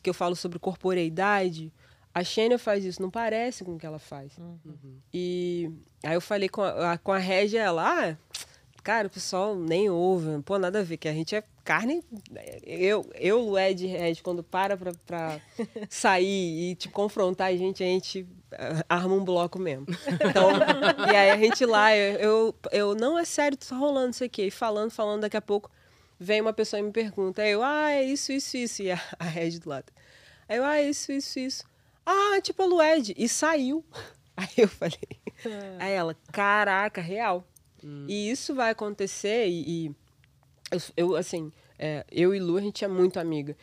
[0.02, 1.72] que eu falo sobre corporeidade,
[2.14, 4.36] a Xênia faz isso, não parece com o que ela faz.
[4.38, 4.98] Uhum.
[5.14, 5.70] E
[6.04, 8.16] aí eu falei com a, com a Régia, ela, ah,
[8.82, 12.02] cara, o pessoal nem ouve, pô, nada a ver, que a gente é carne.
[12.64, 15.40] Eu, eu Lued e Régia, quando para pra, pra
[15.88, 19.86] sair e te confrontar a gente, a gente eh, arma um bloco mesmo.
[20.28, 20.50] Então,
[21.12, 24.46] e aí a gente lá, eu, eu, eu não é sério, tá rolando isso aqui.
[24.46, 25.70] E falando, falando, daqui a pouco
[26.18, 28.82] vem uma pessoa e me pergunta, aí eu, ah, é isso, isso, isso.
[28.82, 29.92] E a, a Régia do lado.
[30.48, 31.69] Aí eu, ah, é isso, isso, isso.
[32.10, 33.14] Ah, tipo a Lued.
[33.16, 33.84] E saiu.
[34.36, 34.98] Aí eu falei.
[35.44, 35.76] É.
[35.78, 37.46] Aí ela, caraca, real.
[37.84, 38.06] Hum.
[38.08, 39.96] E isso vai acontecer e, e
[40.70, 43.56] eu, eu, assim, é, eu e Lu, a gente é muito amiga.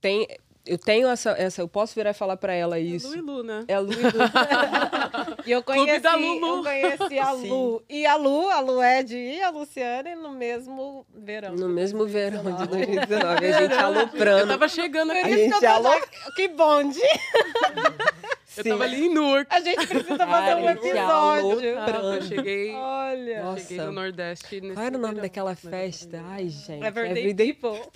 [0.00, 0.26] Tem,
[0.68, 3.06] eu tenho essa, essa, eu posso virar e falar para ela isso.
[3.06, 3.64] É Lu e Lu, né?
[3.66, 4.02] É Lu e Lu.
[5.46, 7.82] e eu conheci, eu conheci a Lu.
[7.88, 11.54] E a Lu, a Lued e a Luciane no mesmo verão.
[11.54, 13.46] No mesmo verão de 2019.
[13.46, 14.40] A gente aloprando.
[14.40, 15.20] Eu tava chegando aqui.
[15.20, 16.02] A gente alop...
[16.36, 17.00] Que bonde.
[18.56, 18.70] Eu Sim.
[18.70, 19.46] tava ali em Newark.
[19.54, 21.78] A gente precisa fazer um episódio.
[21.78, 22.74] Ah, eu cheguei.
[22.74, 23.42] Olha.
[23.44, 23.60] Nossa.
[23.60, 24.60] Cheguei no Nordeste.
[24.60, 26.20] Qual era o nome daquela festa?
[26.26, 26.84] Ai, gente.
[26.84, 27.92] Everyday, Everyday People.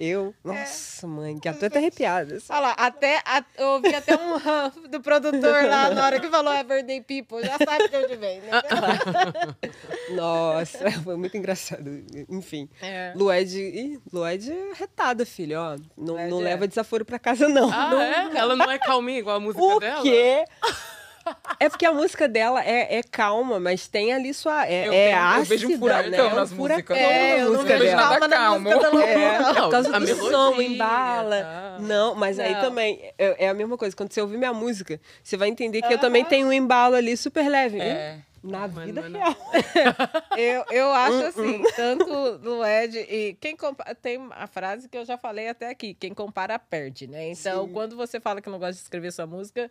[0.00, 0.48] Eu, é.
[0.48, 1.08] nossa, é.
[1.10, 2.38] mãe, que até arrepiada.
[2.48, 6.54] Olha lá, até, a, eu ouvi até um do produtor lá na hora que falou
[6.54, 7.44] Everyday People.
[7.44, 8.50] Já sabe de onde vem, né?
[10.16, 12.02] nossa, foi muito engraçado.
[12.30, 13.12] Enfim, é.
[13.14, 15.76] Lued, ih, Lued é retada, filho, ó.
[15.98, 16.44] Não, não é.
[16.44, 17.70] leva desaforo pra casa, não.
[17.70, 18.00] Ah, não.
[18.00, 18.30] é?
[18.38, 20.00] Ela não é calminha igual a música o dela?
[20.00, 20.46] O quê?
[21.58, 24.66] É porque a música dela é, é calma, mas tem ali sua.
[24.66, 26.34] É, eu, é ácida, eu vejo um furacão né?
[26.34, 26.96] nas músicas.
[26.96, 28.02] É, eu não vejo dela.
[28.02, 31.42] calma na música da É, por causa do melodia, som, embala.
[31.42, 31.76] Tá.
[31.80, 32.44] Não, mas não.
[32.44, 33.94] aí também é, é, a mesma coisa.
[33.94, 35.92] Quando você ouvir minha música, você vai entender que -huh.
[35.92, 37.78] eu também tenho um embalo ali super leve.
[37.80, 38.18] É.
[38.42, 39.36] Na vida não, real.
[40.36, 41.64] eu, eu acho hum, assim, hum.
[41.76, 45.92] tanto no Ed e quem compara, tem a frase que eu já falei até aqui,
[45.92, 47.28] quem compara perde, né?
[47.32, 47.72] Então, Sim.
[47.72, 49.70] quando você fala que não gosta de escrever sua música,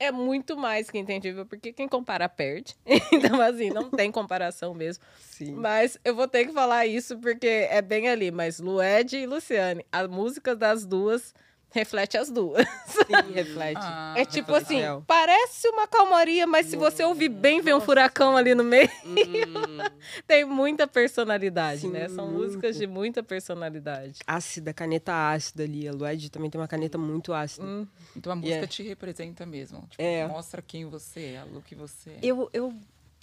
[0.00, 2.74] é muito mais que entendível, porque quem compara perde.
[3.12, 5.04] então, assim, não tem comparação mesmo.
[5.20, 5.52] Sim.
[5.52, 8.30] Mas eu vou ter que falar isso porque é bem ali.
[8.30, 11.34] Mas Lued e Luciane, a música das duas
[11.70, 12.66] reflete as duas.
[12.86, 13.80] Sim, reflete.
[13.80, 18.36] Ah, é tipo assim, parece uma calmaria, mas se você ouvir bem, vem um furacão
[18.36, 18.90] ali no meio.
[19.04, 19.14] Hum.
[20.26, 22.08] Tem muita personalidade, Sim, né?
[22.08, 22.44] São muito.
[22.44, 24.18] músicas de muita personalidade.
[24.26, 25.88] Ácida, caneta ácida ali.
[25.88, 27.66] A Lued também tem uma caneta muito ácida.
[27.66, 27.86] Hum.
[28.16, 28.68] Então a música yeah.
[28.68, 29.80] te representa mesmo.
[29.90, 30.26] Tipo, é.
[30.26, 32.18] Mostra quem você é, o que você é.
[32.22, 32.74] Eu, eu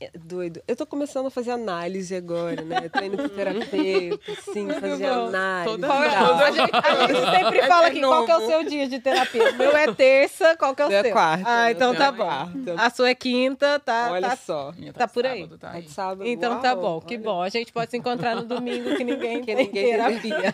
[0.05, 0.61] é doido.
[0.67, 2.87] Eu tô começando a fazer análise agora, né?
[2.87, 5.71] tô indo pro terapeuta, sim, fazer análise.
[5.71, 8.45] Toda qual é, a, gente, a gente sempre é fala aqui, qual que é o
[8.45, 9.51] seu dia de terapia?
[9.51, 11.09] O meu é terça, qual que é o meu seu?
[11.09, 11.43] É quarta.
[11.47, 12.29] Ah, então tá bom.
[12.77, 14.09] A sua é quinta, tá?
[14.11, 14.71] Olha tá, só.
[14.71, 15.41] Tá, tá por aí.
[15.41, 15.83] Sábado, tá aí.
[15.83, 16.27] É sábado.
[16.27, 17.41] Então Uau, tá bom, que bom.
[17.41, 20.53] A gente pode se encontrar no domingo que ninguém que tem ninguém terapia.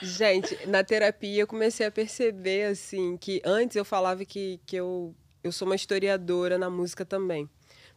[0.00, 5.14] gente, na terapia eu comecei a perceber, assim, que antes eu falava que, que eu,
[5.44, 7.46] eu sou uma historiadora na música também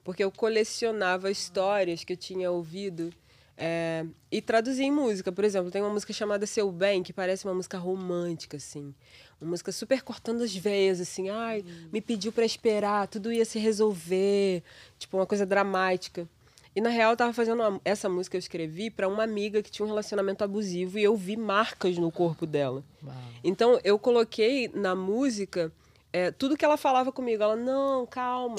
[0.04, 3.14] porque eu colecionava histórias que eu tinha ouvido
[3.58, 5.32] é, e traduzia em música.
[5.32, 8.94] Por exemplo, tem uma música chamada Seu Bem, que parece uma música romântica, assim.
[9.40, 11.30] Uma música super cortando as veias, assim.
[11.30, 14.64] Ai, me pediu para esperar, tudo ia se resolver.
[14.98, 16.28] Tipo, uma coisa dramática.
[16.76, 19.62] E na real eu tava fazendo uma, essa música que eu escrevi para uma amiga
[19.62, 22.84] que tinha um relacionamento abusivo e eu vi marcas no corpo dela.
[23.04, 23.16] Uau.
[23.44, 25.72] Então eu coloquei na música
[26.14, 27.44] é, tudo que ela falava comigo.
[27.44, 28.56] Ela, não, calma,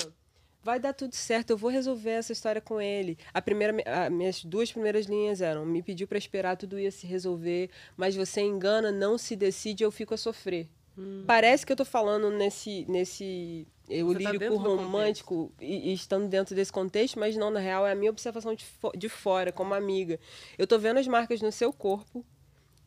[0.63, 3.19] vai dar tudo certo, eu vou resolver essa história com ele.
[3.33, 7.07] A primeira, a, minhas duas primeiras linhas eram: me pediu para esperar, tudo ia se
[7.07, 10.69] resolver, mas você engana, não se decide, eu fico a sofrer.
[10.97, 11.25] Hum.
[11.27, 16.29] Parece que eu tô falando nesse, nesse eu Você lírico tá romântico e, e, estando
[16.29, 19.53] dentro desse contexto, mas não, na real, é a minha observação de, fo de fora,
[19.53, 20.21] como amiga.
[20.57, 22.25] Eu tô vendo as marcas no seu corpo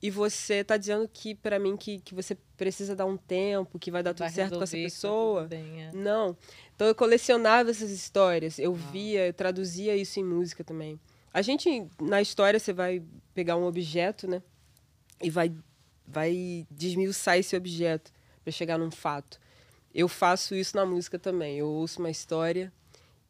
[0.06, 3.90] e você tá dizendo que, para mim, que, que você precisa dar um tempo, que
[3.90, 5.46] vai dar tudo vai certo com essa pessoa.
[5.46, 5.92] Bem, é.
[5.94, 6.38] Não.
[6.76, 11.00] Então eu colecionava essas histórias, eu via, eu traduzia isso em música também.
[11.34, 14.42] A gente, na história, você vai pegar um objeto, né?
[15.22, 15.54] E vai,
[16.08, 18.12] vai desmiuçar esse objeto
[18.44, 19.40] para chegar num fato
[19.96, 21.58] eu faço isso na música também.
[21.58, 22.72] Eu ouço uma história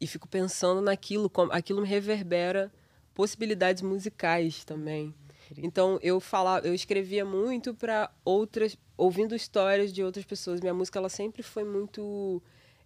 [0.01, 2.73] e fico pensando naquilo, como aquilo me reverbera
[3.13, 5.13] possibilidades musicais também.
[5.63, 10.61] Então eu falava, eu escrevia muito para outras, ouvindo histórias de outras pessoas.
[10.61, 12.41] Minha música ela sempre foi muito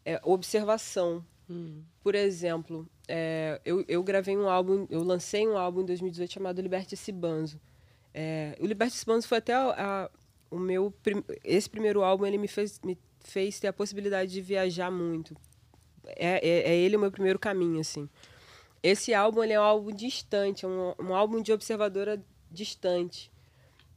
[0.05, 1.23] é, observação.
[1.49, 1.81] Hum.
[2.03, 6.61] Por exemplo, é, eu, eu gravei um álbum, eu lancei um álbum em 2018 chamado
[6.61, 7.59] Liberte esse Banzo.
[8.13, 10.09] É, o Liberte esse Banzo foi até a, a,
[10.51, 10.93] o meu
[11.43, 15.35] esse primeiro álbum ele me fez me fez ter a possibilidade de viajar muito.
[16.05, 18.09] É, é, é ele o meu primeiro caminho, assim.
[18.81, 23.31] Esse álbum é um álbum distante, é um, um álbum de observadora distante.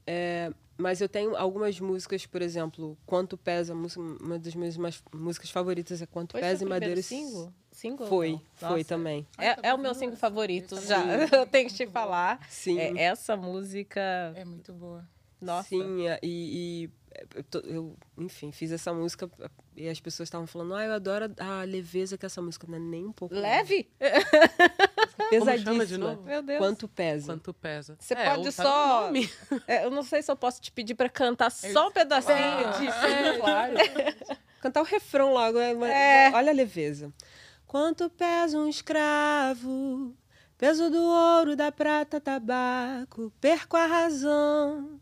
[0.07, 4.77] É, mas eu tenho algumas músicas, por exemplo, Quanto Pesa, uma das minhas
[5.13, 7.03] músicas favoritas é Quanto foi Pesa e Madeira.
[7.03, 7.53] Single?
[7.71, 8.07] single?
[8.07, 9.27] Foi, foi também.
[9.39, 11.03] É, é o meu single favorito, já.
[11.33, 12.47] Eu tenho que te falar.
[12.49, 12.79] Sim.
[12.79, 14.01] É, essa música.
[14.35, 15.07] É muito boa.
[15.41, 15.69] Nossa.
[15.69, 16.91] Sim, e, e
[17.53, 19.29] eu, eu, enfim, fiz essa música
[19.77, 22.81] e as pessoas estavam falando, ah, eu adoro a leveza que essa música não é
[22.81, 23.35] nem um pouco.
[23.35, 23.89] Leve?
[25.31, 25.87] Pesadíssima.
[25.87, 26.23] de novo?
[26.23, 26.59] Meu Deus.
[26.59, 27.33] Quanto pesa.
[27.33, 27.97] Quanto pesa.
[27.99, 29.11] Você é, pode só.
[29.67, 32.37] É, eu não sei se eu posso te pedir para cantar só um pedacinho.
[32.37, 33.75] Ah, é, claro.
[34.61, 35.59] cantar o refrão logo.
[35.59, 36.33] É, é.
[36.35, 37.13] Olha a leveza.
[37.67, 40.15] Quanto pesa um escravo,
[40.59, 45.01] peso do ouro, da prata, tabaco, perco a razão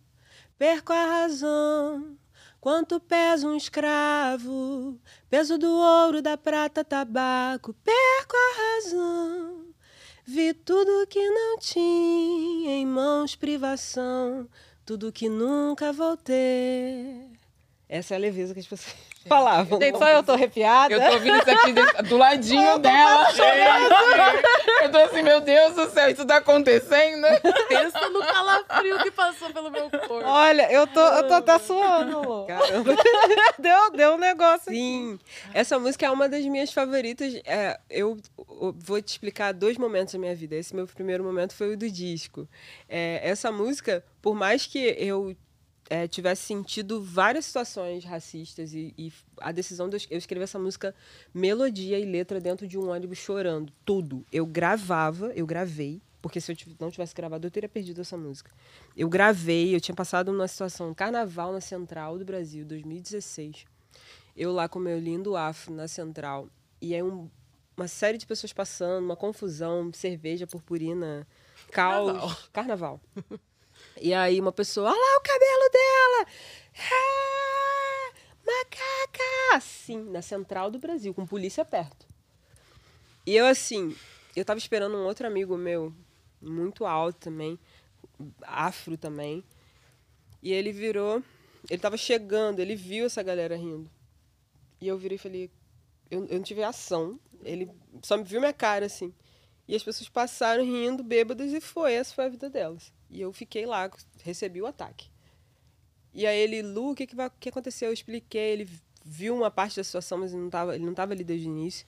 [0.60, 2.18] perco a razão.
[2.60, 9.59] Quanto pesa um escravo, peso do ouro, da prata, tabaco, perco a razão.
[10.26, 14.48] Vi tudo que não tinha em mãos, privação,
[14.84, 17.30] tudo que nunca vou ter.
[17.88, 19.80] Essa é a leveza que as pessoas falavam.
[19.80, 20.94] Gente, só eu tô arrepiada.
[20.94, 23.26] Eu tô ouvindo isso aqui do ladinho dela.
[24.82, 27.26] Eu tô assim, meu Deus do céu, isso tá acontecendo?
[27.68, 30.22] Pensa no calafrio que passou pelo meu corpo.
[30.24, 32.46] Olha, eu tô, eu tô até suando.
[32.46, 32.96] Caramba.
[33.58, 34.72] deu, deu um negócio.
[34.72, 35.14] Sim.
[35.14, 35.50] Aqui.
[35.54, 37.34] Essa música é uma das minhas favoritas.
[37.44, 40.56] É, eu, eu, vou te explicar dois momentos da minha vida.
[40.56, 42.48] Esse meu primeiro momento foi o do disco.
[42.88, 45.36] É, essa música, por mais que eu
[45.90, 50.94] é, tivesse sentido várias situações racistas e, e, a decisão de eu escrever essa música
[51.34, 54.24] melodia e letra dentro de um ônibus chorando tudo.
[54.32, 58.52] Eu gravava eu gravei porque se eu não tivesse gravado eu teria perdido essa música.
[58.96, 63.66] Eu gravei eu tinha passado uma situação carnaval na central do Brasil 2016
[64.36, 66.48] eu lá com meu lindo afro na central
[66.80, 67.28] e aí um,
[67.76, 71.26] uma série de pessoas passando uma confusão cerveja purpurina
[71.72, 72.48] caos.
[72.52, 73.00] Carnaval.
[74.00, 76.26] E aí uma pessoa, olha lá o cabelo dela!
[76.92, 78.12] Ah,
[78.46, 79.56] macaca!
[79.56, 82.06] Assim, na central do Brasil, com polícia perto.
[83.26, 83.94] E eu assim,
[84.34, 85.92] eu tava esperando um outro amigo meu,
[86.40, 87.58] muito alto também,
[88.42, 89.44] afro também.
[90.42, 91.22] E ele virou,
[91.68, 93.90] ele tava chegando, ele viu essa galera rindo.
[94.80, 95.50] E eu virei e falei,
[96.10, 97.20] eu, eu não tive ação.
[97.44, 97.70] Ele
[98.02, 99.12] só me viu minha cara assim.
[99.70, 101.92] E as pessoas passaram rindo, bêbadas, e foi.
[101.92, 102.92] Essa foi a vida delas.
[103.08, 103.88] E eu fiquei lá,
[104.20, 105.08] recebi o ataque.
[106.12, 107.90] E aí ele, Lu, o que, que, vai, que aconteceu?
[107.90, 108.68] Eu expliquei, ele
[109.04, 111.52] viu uma parte da situação, mas ele não estava ele não tava ali desde o
[111.52, 111.86] início.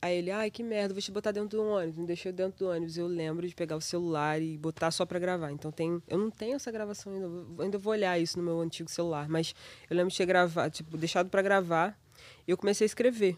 [0.00, 1.98] Aí ele, ai, que merda, vou te botar dentro do ônibus.
[1.98, 2.96] Me deixou dentro do ônibus.
[2.96, 5.52] Eu lembro de pegar o celular e botar só para gravar.
[5.52, 7.62] Então tem, eu não tenho essa gravação ainda.
[7.62, 9.28] ainda vou olhar isso no meu antigo celular.
[9.28, 9.54] Mas
[9.90, 12.00] eu lembro de ter gravado, tipo, deixado para gravar.
[12.48, 13.36] E eu comecei a escrever.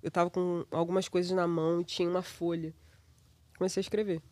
[0.00, 2.72] Eu tava com algumas coisas na mão e tinha uma folha
[3.56, 4.22] comecei a escrever.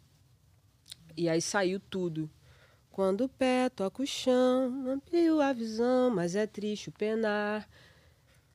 [1.16, 2.30] E aí saiu tudo.
[2.90, 7.68] Quando o pé toca o chão, amplio a visão, mas é triste o penar.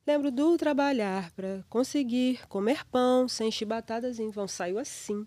[0.05, 4.47] Lembro do trabalhar para conseguir comer pão sem chibatadas em vão.
[4.47, 5.25] Saiu assim.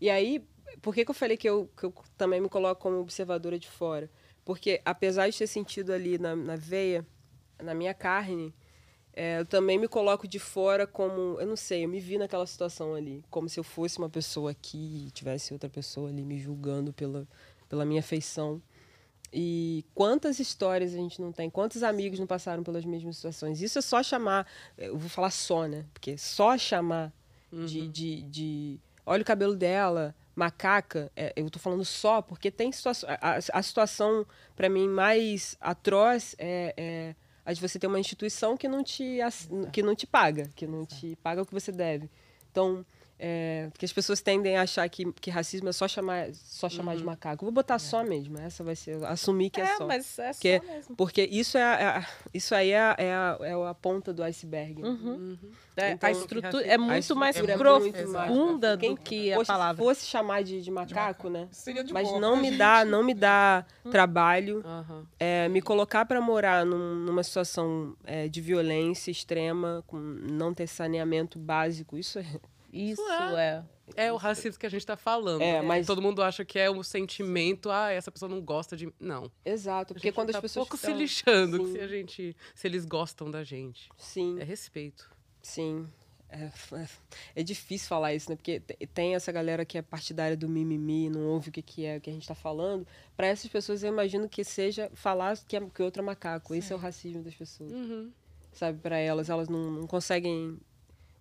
[0.00, 0.46] E aí,
[0.80, 3.68] por que, que eu falei que eu, que eu também me coloco como observadora de
[3.68, 4.10] fora?
[4.44, 7.06] Porque apesar de ter sentido ali na, na veia,
[7.62, 8.54] na minha carne,
[9.16, 12.46] é, eu também me coloco de fora como, eu não sei, eu me vi naquela
[12.46, 16.36] situação ali, como se eu fosse uma pessoa aqui e tivesse outra pessoa ali me
[16.38, 17.26] julgando pela,
[17.68, 18.60] pela minha feição.
[19.32, 23.62] E quantas histórias a gente não tem, quantos amigos não passaram pelas mesmas situações.
[23.62, 24.46] Isso é só chamar,
[24.76, 25.84] eu vou falar só, né?
[25.92, 27.12] Porque só chamar
[27.52, 27.66] uhum.
[27.66, 28.80] de, de, de.
[29.06, 33.08] Olha o cabelo dela, macaca, é, eu tô falando só porque tem situação.
[33.10, 37.14] A, a situação, para mim, mais atroz é, é
[37.52, 39.18] de você ter uma instituição que não te,
[39.72, 42.08] que não te paga, que não te paga o que você deve.
[42.50, 42.84] Então,
[43.18, 46.92] é, porque as pessoas tendem a achar que, que racismo é só chamar, só chamar
[46.92, 46.98] uhum.
[46.98, 47.44] de macaco.
[47.44, 47.78] Vou botar é.
[47.78, 48.38] só mesmo.
[48.38, 49.02] Essa vai ser.
[49.04, 49.86] Assumir que é, é só.
[49.86, 50.96] Mas é porque, só mesmo.
[50.96, 54.82] Porque isso, é, a, isso aí é a, é, a, é a ponta do iceberg.
[54.82, 54.90] Uhum.
[54.90, 55.38] Uhum.
[55.76, 59.82] É, então, a estrutura é muito mais profunda do que a palavra.
[59.82, 61.48] Se fosse chamar de, de macaco, de né?
[61.84, 63.90] De mas não me, dá, não me dá hum.
[63.90, 64.62] trabalho
[65.18, 70.68] é, me colocar para morar num, numa situação é, de violência extrema, com não ter
[70.68, 71.98] saneamento básico.
[71.98, 72.26] Isso é
[72.74, 73.64] isso é.
[73.96, 74.12] é.
[74.12, 75.40] o racismo que a gente está falando.
[75.40, 75.86] É, mas...
[75.86, 78.92] Todo mundo acha que é um sentimento, ah, essa pessoa não gosta de.
[78.98, 79.30] Não.
[79.44, 80.66] Exato, porque quando tá as pessoas.
[80.66, 80.90] pouco estão...
[80.90, 83.88] se lixando se, a gente, se eles gostam da gente.
[83.96, 84.40] Sim.
[84.40, 85.08] É respeito.
[85.40, 85.86] Sim.
[86.28, 86.88] É, é,
[87.36, 88.34] é, difícil falar isso, né?
[88.34, 88.58] Porque
[88.92, 92.00] tem essa galera que é partidária do mimimi, não ouve o que, que é o
[92.00, 92.84] que a gente está falando.
[93.16, 96.52] Para essas pessoas, eu imagino que seja falar que, é, que outro é macaco.
[96.52, 96.58] Sim.
[96.58, 97.70] Esse é o racismo das pessoas.
[97.70, 98.10] Uhum.
[98.52, 100.58] Sabe, para elas, elas não, não conseguem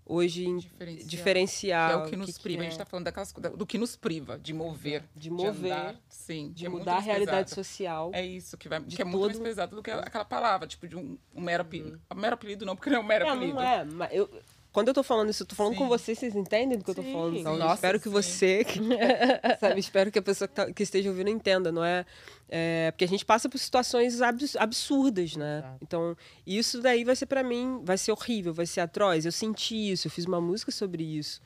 [0.06, 2.58] hoje diferenciar, diferenciar que é o que nos que priva.
[2.58, 2.68] Que é.
[2.68, 5.96] A gente está falando daquelas, do que nos priva de mover, de mover, de, andar,
[6.10, 7.56] sim, de é mudar a realidade pesado.
[7.56, 8.12] social.
[8.14, 10.96] É isso que vai, que é muito mais pesado do que aquela palavra, tipo de
[10.96, 12.02] um, um mero apelido.
[12.12, 12.18] Uhum.
[12.18, 13.56] Um mero apelido não, porque não é um mero não, apelido.
[13.56, 14.30] Não é, mas eu
[14.74, 15.78] quando eu tô falando isso, eu tô falando sim.
[15.78, 17.38] com vocês, vocês entendem do que sim, eu tô falando?
[17.38, 18.10] Então, Nossa, espero que sim.
[18.10, 18.66] você,
[19.60, 22.04] sabe, espero que a pessoa que, tá, que, esteja ouvindo entenda, não é,
[22.50, 25.60] é, Porque a gente passa por situações absurdas, né?
[25.60, 25.78] Exato.
[25.84, 29.28] Então, isso daí vai ser para mim, vai ser horrível, vai ser atroz.
[29.28, 31.40] Eu senti isso, eu fiz uma música sobre isso,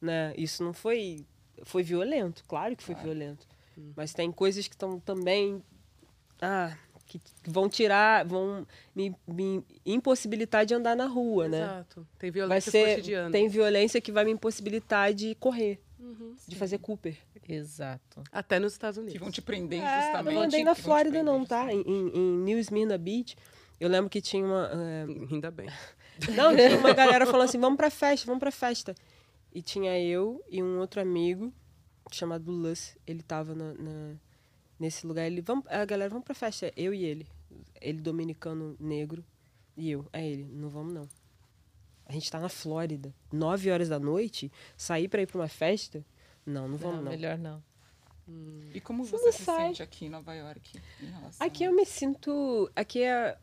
[0.00, 0.34] né?
[0.36, 1.24] Isso não foi...
[1.62, 3.08] Foi violento, claro que foi claro.
[3.08, 3.46] violento.
[3.78, 3.92] Hum.
[3.96, 5.62] Mas tem coisas que estão também...
[6.38, 6.76] Ah,
[7.18, 11.56] que vão tirar, vão me, me, impossibilitar de andar na rua, Exato.
[11.56, 11.64] né?
[11.64, 12.08] Exato.
[12.18, 13.30] Tem violência vai ser, cotidiana.
[13.30, 17.16] Tem violência que vai me impossibilitar de correr, uhum, de fazer Cooper.
[17.48, 18.22] Exato.
[18.32, 19.14] Até nos Estados Unidos.
[19.14, 20.26] Que vão te prender é, justamente.
[20.26, 21.72] Eu não andei na Flórida não, tá?
[21.72, 23.36] Em, em, New Smyrna Beach,
[23.78, 24.70] eu lembro que tinha uma...
[24.72, 25.32] Uh...
[25.32, 25.68] Ainda bem.
[26.36, 28.94] Não, tinha uma galera falando assim, vamos pra festa, vamos pra festa.
[29.52, 31.52] E tinha eu e um outro amigo
[32.12, 34.14] chamado Lus, ele tava na, na
[34.78, 35.26] nesse lugar.
[35.26, 36.72] Ele, vamos, a galera, vamos pra festa.
[36.76, 37.26] Eu e ele.
[37.80, 39.24] Ele dominicano negro
[39.76, 40.06] e eu.
[40.12, 41.08] É ele, não vamos não.
[42.06, 43.14] A gente tá na Flórida.
[43.32, 46.04] Nove horas da noite, sair pra ir pra uma festa?
[46.44, 47.04] Não, não vamos não.
[47.04, 47.12] não.
[47.12, 47.62] Melhor não.
[48.28, 48.70] Hum.
[48.72, 49.66] E como você, você se sai.
[49.68, 50.78] sente aqui em Nova York?
[51.02, 52.70] Em aqui eu me sinto.
[52.74, 53.36] Aqui é.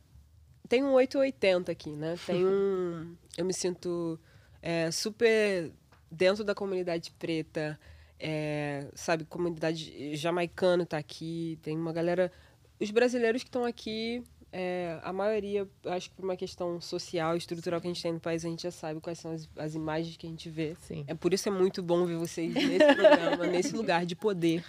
[0.67, 2.15] Tem um 880 aqui, né?
[2.25, 3.15] Tem um.
[3.37, 4.19] eu me sinto
[4.61, 5.71] é, super
[6.09, 7.79] dentro da comunidade preta.
[8.23, 12.31] É, sabe, comunidade jamaicana está aqui, tem uma galera.
[12.79, 17.81] Os brasileiros que estão aqui, é, a maioria, acho que por uma questão social, estrutural
[17.81, 20.17] que a gente tem no país, a gente já sabe quais são as, as imagens
[20.17, 20.75] que a gente vê.
[20.81, 21.03] Sim.
[21.07, 24.63] É por isso é muito bom ver vocês nesse programa, nesse lugar de poder,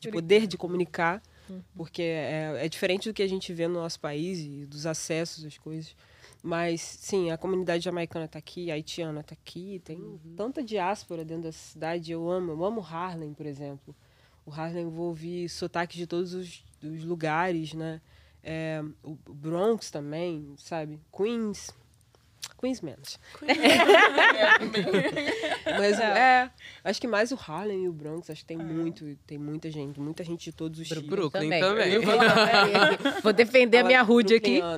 [0.00, 1.62] de poder de comunicar, uhum.
[1.76, 5.44] porque é, é diferente do que a gente vê no nosso país e dos acessos
[5.44, 5.94] às coisas.
[6.46, 10.34] Mas, sim, a comunidade jamaicana está aqui, a haitiana está aqui, tem uhum.
[10.36, 12.12] tanta diáspora dentro da cidade.
[12.12, 13.96] Eu amo, eu amo Harlem, por exemplo.
[14.44, 17.98] O Harlem, eu vou ouvir sotaques de todos os, os lugares, né?
[18.42, 21.00] É, o Bronx também, sabe?
[21.10, 21.72] Queens,
[22.60, 23.18] Queens menos.
[25.78, 26.50] Mas é,
[26.82, 30.00] acho que mais o Harlem e o Bronx, acho que tem muito, tem muita gente,
[30.00, 31.04] muita gente de todos os tipos.
[31.04, 32.00] Brooklyn também.
[32.00, 33.20] também.
[33.22, 34.60] Vou defender a minha Rude aqui.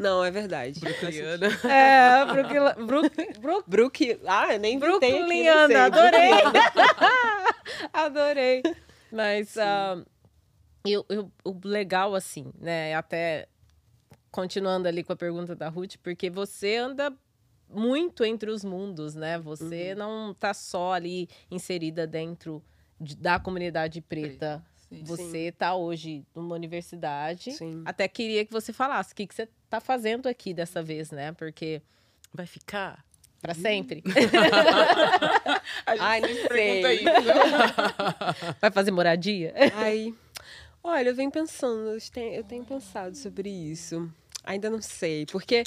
[0.00, 0.80] Não, é verdade.
[0.80, 1.46] Brooklyana.
[1.68, 2.86] É, Brooklyn.
[2.86, 6.30] Brook, Brook, Brook, ah, eu nem Brooklyana, adorei.
[7.92, 8.62] adorei.
[9.12, 10.02] Mas uh,
[10.86, 13.46] eu, eu, o legal, assim, né, até
[14.30, 17.12] continuando ali com a pergunta da Ruth, porque você anda
[17.68, 19.38] muito entre os mundos, né?
[19.38, 19.98] Você uhum.
[19.98, 22.64] não tá só ali inserida dentro
[22.98, 24.64] de, da comunidade preta.
[24.88, 25.52] Sim, você sim.
[25.52, 27.52] tá hoje numa universidade.
[27.52, 27.82] Sim.
[27.84, 31.32] Até queria que você falasse o que, que você tá fazendo aqui dessa vez, né?
[31.32, 31.80] Porque
[32.34, 33.04] vai ficar
[33.40, 34.02] para sempre.
[35.86, 36.82] Ai, não sei.
[38.60, 39.54] Vai fazer moradia?
[39.74, 40.12] Ai.
[40.82, 44.10] Olha, eu venho pensando, eu tenho, eu tenho pensado sobre isso.
[44.44, 45.62] Ainda não sei, porque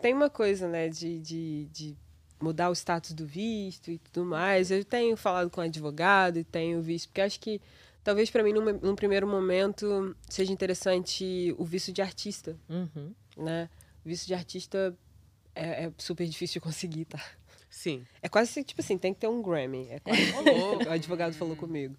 [0.00, 1.96] tem uma coisa, né, de, de, de
[2.40, 4.70] mudar o status do visto e tudo mais.
[4.70, 7.60] Eu tenho falado com advogado e tenho visto, porque acho que
[8.02, 13.12] talvez para mim, num, num, primeiro momento, seja interessante o visto de artista, uhum.
[13.36, 13.68] Né?
[14.04, 14.96] Visto de artista
[15.54, 17.22] é, é super difícil de conseguir, tá?
[17.70, 18.06] Sim.
[18.22, 19.88] É quase tipo assim, tem que ter um Grammy.
[19.90, 20.20] É quase,
[20.88, 21.96] o advogado falou comigo.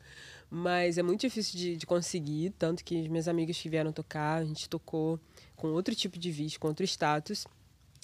[0.50, 4.36] Mas é muito difícil de, de conseguir, tanto que as minhas amigas que vieram tocar,
[4.36, 5.20] a gente tocou
[5.56, 7.46] com outro tipo de visto, com outro status.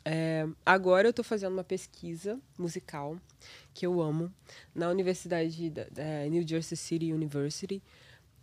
[0.03, 3.17] É, agora eu estou fazendo uma pesquisa musical
[3.73, 4.33] que eu amo
[4.73, 7.81] na Universidade da, da New Jersey City University.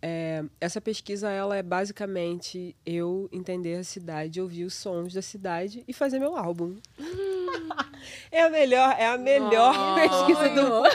[0.01, 5.83] É, essa pesquisa ela é basicamente eu entender a cidade, ouvir os sons da cidade
[5.87, 6.77] e fazer meu álbum.
[8.31, 10.89] é a melhor, é a melhor oh, pesquisa do mundo.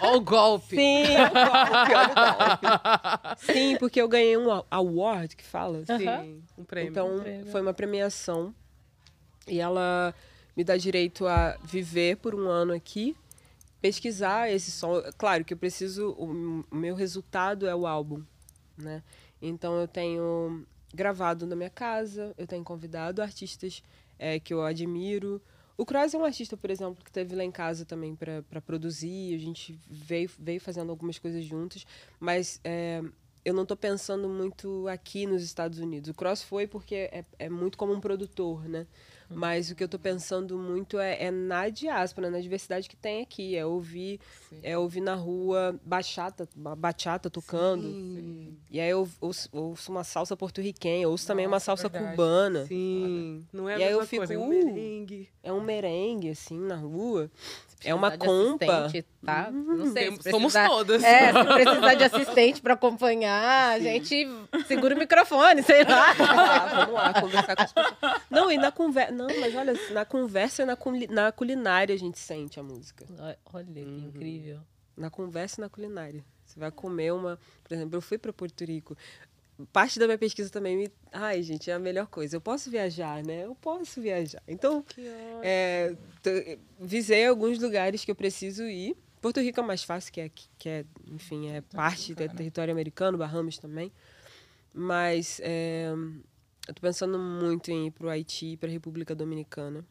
[0.00, 0.76] Olha o golpe.
[0.76, 3.52] Sim, o golpe, olha o golpe.
[3.52, 5.84] Sim, porque eu ganhei um award que fala.
[5.84, 6.90] Sim, um prêmio.
[6.90, 7.46] Então um prêmio.
[7.46, 8.54] foi uma premiação
[9.48, 10.14] e ela
[10.56, 13.16] me dá direito a viver por um ano aqui,
[13.80, 15.02] pesquisar esse som.
[15.18, 18.22] Claro que eu preciso, o meu resultado é o álbum,
[18.76, 19.02] né?
[19.40, 23.82] Então eu tenho gravado na minha casa, eu tenho convidado artistas
[24.18, 25.40] é, que eu admiro.
[25.76, 29.34] O Cross é um artista, por exemplo, que teve lá em casa também para produzir.
[29.34, 31.86] A gente veio, veio fazendo algumas coisas juntos,
[32.18, 33.02] mas é,
[33.44, 36.08] eu não estou pensando muito aqui nos Estados Unidos.
[36.10, 38.86] O Cross foi porque é, é muito como um produtor, né?
[39.28, 43.22] Mas o que eu estou pensando muito é, é, na diáspora, na diversidade que tem
[43.22, 43.56] aqui.
[43.56, 44.20] É ouvir,
[44.62, 47.82] é ouvir na rua bachata, bachata tocando.
[47.82, 48.56] Sim.
[48.70, 52.12] E aí eu ouço, ouço, uma salsa porto-riquenha, ouço Nossa, também uma salsa verdade.
[52.12, 52.66] cubana.
[52.66, 53.44] Sim.
[53.52, 55.28] Não é a e aí eu fico, coisa, é um merengue.
[55.42, 57.30] É um merengue, assim, na rua.
[57.84, 58.88] É uma compa.
[59.24, 59.50] Tá?
[59.50, 60.16] Não sei.
[60.20, 61.02] Se Somos todas.
[61.02, 64.26] É, se precisar de assistente para acompanhar, a gente
[64.66, 66.14] segura o microfone, sei lá.
[66.46, 68.20] Ah, vamos lá, conversar com as pessoas.
[68.30, 69.12] Não, e na conversa.
[69.12, 70.76] Não, mas olha, na conversa e na,
[71.10, 73.06] na culinária a gente sente a música.
[73.52, 74.08] Olha, que uhum.
[74.08, 74.60] incrível.
[74.96, 76.24] Na conversa e na culinária.
[76.44, 77.38] Você vai comer uma.
[77.62, 78.96] Por exemplo, eu fui para Porto Rico
[79.72, 80.92] parte da minha pesquisa também me.
[81.12, 82.36] Ai, gente, é a melhor coisa.
[82.36, 83.44] Eu posso viajar, né?
[83.44, 84.42] Eu posso viajar.
[84.46, 84.84] Então,
[85.42, 85.94] é,
[86.78, 88.96] visei alguns lugares que eu preciso ir.
[89.20, 93.16] Porto Rico é mais fácil, que é, que é enfim, é parte do território americano,
[93.16, 93.90] Bahamas também.
[94.72, 95.90] Mas é,
[96.68, 99.84] eu tô pensando muito em ir para o Haiti e para a República Dominicana.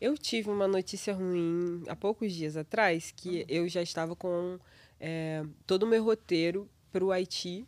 [0.00, 3.44] Eu tive uma notícia ruim há poucos dias atrás, que uhum.
[3.48, 4.58] eu já estava com
[5.00, 7.66] é, todo o meu roteiro para o Haiti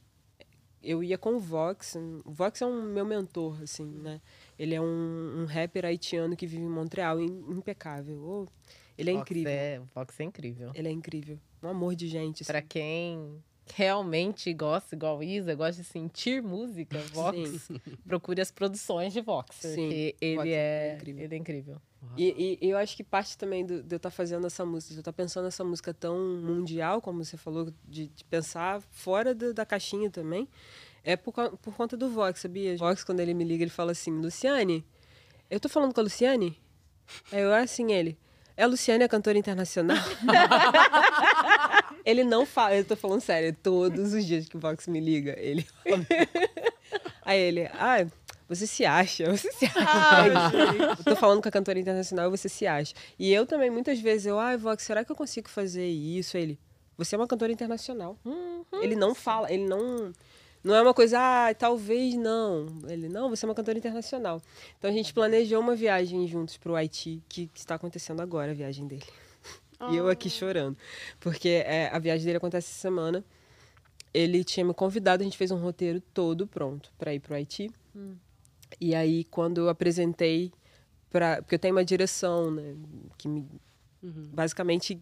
[0.87, 1.97] eu ia com o Vox.
[2.25, 4.21] O Vox é um meu mentor, assim, né?
[4.59, 8.17] Ele é um, um rapper haitiano que vive em Montreal, impecável.
[8.23, 8.47] Oh,
[8.97, 9.53] ele é Vox incrível.
[9.53, 10.71] É, o Vox é incrível.
[10.75, 11.39] Ele é incrível.
[11.63, 12.43] Um amor de gente.
[12.43, 12.53] Assim.
[12.53, 13.43] Pra quem
[13.75, 17.69] realmente gosta, igual Isa, gosta de sentir música, Vox,
[18.07, 19.57] procure as produções de Vox.
[19.57, 19.69] Sim.
[19.69, 21.25] Porque ele Vox é, é, incrível.
[21.25, 21.83] Ele é incrível.
[22.17, 24.93] E, e, eu acho que parte também do, de eu estar tá fazendo essa música,
[24.93, 28.81] de eu estar tá pensando nessa música tão mundial, como você falou, de, de pensar
[28.91, 30.49] fora do, da caixinha também,
[31.03, 32.75] é por, por conta do Vox, sabia?
[32.75, 34.85] O Vox, quando ele me liga, ele fala assim, Luciane,
[35.51, 36.61] eu tô falando com a Luciane?
[37.31, 38.19] Aí eu, assim, ele,
[38.57, 39.97] é a Luciane, a cantora internacional?
[42.05, 45.35] ele não fala, eu tô falando sério, todos os dias que o Vox me liga,
[45.39, 45.67] ele.
[47.23, 48.07] Aí ele, ah,
[48.49, 50.57] você se acha, você se acha.
[50.99, 52.95] eu tô falando com a cantora internacional, você se acha.
[53.19, 56.37] E eu também, muitas vezes, eu, ah, Vox, será que eu consigo fazer isso?
[56.37, 56.59] Aí ele,
[56.97, 58.17] você é uma cantora internacional.
[58.25, 58.65] Uhum.
[58.81, 60.13] Ele não fala, ele não.
[60.67, 62.67] Não é uma coisa, ah, talvez não.
[62.89, 64.43] Ele, não, você é uma cantora internacional.
[64.77, 68.51] Então a gente planejou uma viagem juntos para o Haiti, que, que, está acontecendo agora,
[68.51, 69.05] a viagem dele.
[69.79, 69.93] Oh.
[69.93, 70.77] E eu aqui chorando.
[71.21, 73.25] Porque é, a viagem dele acontece essa semana.
[74.13, 77.37] Ele tinha me convidado, a gente fez um roteiro todo pronto para ir para o
[77.37, 77.71] Haiti.
[77.95, 78.17] Hum.
[78.81, 80.53] E aí, quando eu apresentei,
[81.11, 82.75] pra, porque eu tenho uma direção, né,
[83.17, 83.47] que me,
[84.03, 84.31] uhum.
[84.33, 85.01] basicamente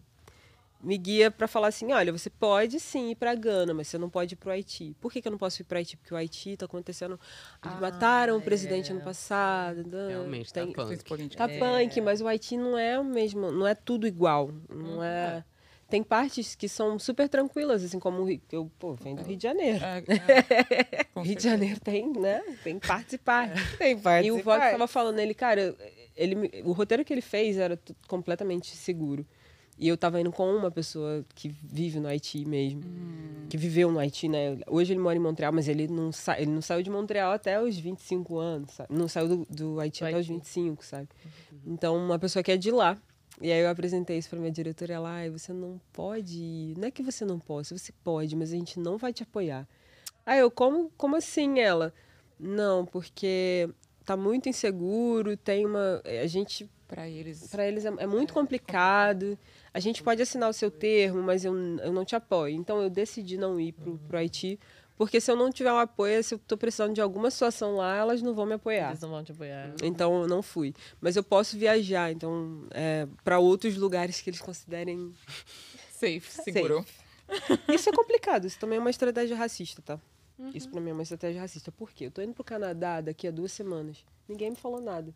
[0.85, 4.09] me guia para falar assim, olha, você pode sim ir para Gana, mas você não
[4.09, 4.95] pode ir para o Haiti.
[5.01, 5.97] Por que, que eu não posso ir para o Haiti?
[5.97, 7.19] Porque o Haiti está acontecendo,
[7.61, 9.89] ah, mataram é, o presidente ano passado.
[10.07, 11.35] Realmente, tá tem, tá punk.
[11.35, 11.59] Tá é.
[11.59, 15.37] punk, mas o Haiti não é o mesmo, não é tudo igual, não hum, é...
[15.37, 15.43] é
[15.87, 19.85] tem partes que são super tranquilas, assim como eu pô, venho do Rio de Janeiro.
[19.85, 22.41] É, é, Rio de Janeiro tem, né?
[22.63, 23.77] Tem partes e partes.
[23.77, 25.75] tem partes e o Vox estava falando, ele, cara,
[26.15, 29.25] ele, o roteiro que ele fez era completamente seguro.
[29.77, 32.81] E eu tava indo com uma pessoa que vive no Haiti mesmo.
[32.85, 33.45] Hum.
[33.49, 34.57] Que viveu no Haiti, né?
[34.67, 37.61] Hoje ele mora em Montreal, mas ele não, sa ele não saiu de Montreal até
[37.61, 38.93] os 25 anos, sabe?
[38.93, 40.31] Não saiu do, do Haiti do até Haiti.
[40.31, 41.09] os 25, sabe?
[41.25, 41.59] Uhum.
[41.67, 42.97] Então, uma pessoa que é de lá.
[43.41, 46.77] E aí eu apresentei isso pra minha diretora e ela, ai, você não pode ir.
[46.77, 49.67] Não é que você não possa, você pode, mas a gente não vai te apoiar.
[50.25, 51.93] Aí eu, como, como assim ela?
[52.39, 53.69] Não, porque
[54.05, 56.01] tá muito inseguro, tem uma.
[56.05, 56.69] A gente.
[56.87, 57.47] Para eles.
[57.47, 59.37] Para eles é, é muito é complicado.
[59.75, 62.55] A gente pode assinar o seu termo, mas eu, eu não te apoio.
[62.55, 64.57] Então eu decidi não ir pro, pro Haiti
[64.95, 67.93] Porque se eu não tiver um apoio, se eu tô precisando de alguma situação lá,
[67.93, 68.91] elas não vão me apoiar.
[68.91, 69.75] Eles não vão te apoiar.
[69.83, 70.73] Então eu não fui.
[71.01, 75.13] Mas eu posso viajar, então, é, para outros lugares que eles considerem.
[75.91, 76.85] Safe, seguro.
[77.67, 79.99] Isso é complicado, isso também é uma estratégia racista, tá?
[80.53, 81.71] Isso pra mim é uma estratégia racista.
[81.71, 82.07] Por quê?
[82.07, 84.03] Eu tô indo pro Canadá daqui a duas semanas.
[84.27, 85.13] Ninguém me falou nada.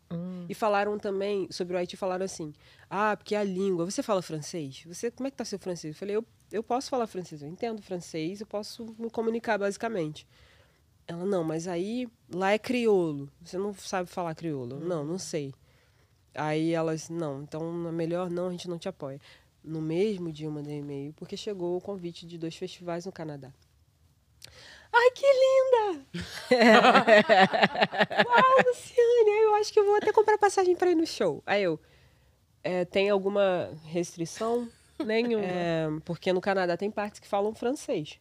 [0.48, 2.52] E falaram também, sobre o Haiti, falaram assim:
[2.88, 3.84] ah, porque a língua.
[3.84, 4.84] Você fala francês?
[4.86, 5.94] Você, como é que tá seu francês?
[5.94, 10.26] Eu falei: eu, eu posso falar francês, eu entendo francês, eu posso me comunicar basicamente.
[11.06, 13.28] Ela, não, mas aí lá é crioulo.
[13.42, 14.78] Você não sabe falar crioulo.
[14.78, 15.52] Não, não sei.
[16.34, 19.20] Aí elas, não, então é melhor não, a gente não te apoia.
[19.62, 23.52] No mesmo dia eu mandei e-mail, porque chegou o convite de dois festivais no Canadá.
[24.92, 26.06] Ai, que linda!
[28.26, 31.42] Uau, Luciane, eu acho que eu vou até comprar passagem para ir no show.
[31.46, 31.78] Aí eu,
[32.62, 34.68] é, tem alguma restrição?
[34.98, 35.44] Nenhuma.
[35.44, 38.18] É, porque no Canadá tem partes que falam francês.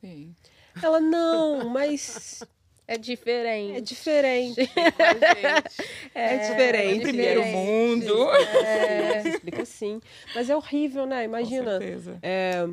[0.00, 0.34] Sim.
[0.82, 2.42] Ela, não, mas
[2.88, 3.76] É diferente.
[3.76, 4.60] é diferente.
[6.14, 7.02] É, É diferente.
[7.02, 7.56] Primeiro diferente.
[7.56, 8.30] mundo.
[8.32, 9.20] É.
[9.22, 10.00] Se explica assim.
[10.34, 11.24] Mas é horrível, né?
[11.24, 11.64] Imagina.
[11.74, 12.18] Com certeza.
[12.22, 12.64] É,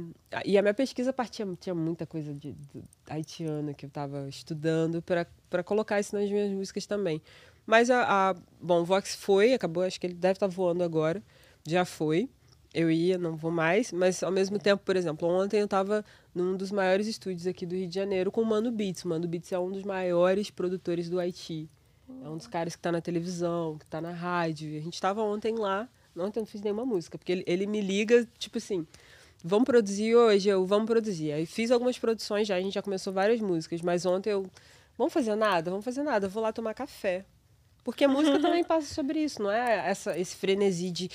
[0.46, 5.02] e a minha pesquisa partia, tinha muita coisa de, de haitiana que eu estava estudando
[5.02, 7.22] para colocar isso nas minhas músicas também.
[7.66, 11.22] Mas a, a- Bom, o Vox foi, acabou, acho que ele deve estar voando agora.
[11.68, 12.30] Já foi.
[12.78, 13.94] Eu ia, não vou mais.
[13.94, 16.04] Mas ao mesmo tempo, por exemplo, ontem eu estava
[16.34, 19.06] num dos maiores estúdios aqui do Rio de Janeiro com o Mano Beats.
[19.06, 21.70] O Mano Beats é um dos maiores produtores do Haiti.
[22.22, 24.78] É um dos caras que tá na televisão, que tá na rádio.
[24.78, 25.88] A gente estava ontem lá.
[26.18, 28.86] Ontem eu não fiz nenhuma música, porque ele, ele me liga, tipo assim,
[29.42, 30.50] vamos produzir hoje?
[30.50, 31.32] Eu, vamos produzir.
[31.32, 34.46] Aí fiz algumas produções já, a gente já começou várias músicas, mas ontem eu,
[34.98, 35.72] vamos fazer nada?
[35.72, 37.26] Vamos fazer nada, eu vou lá tomar café.
[37.84, 41.10] Porque a música também passa sobre isso, não é essa, esse frenesi de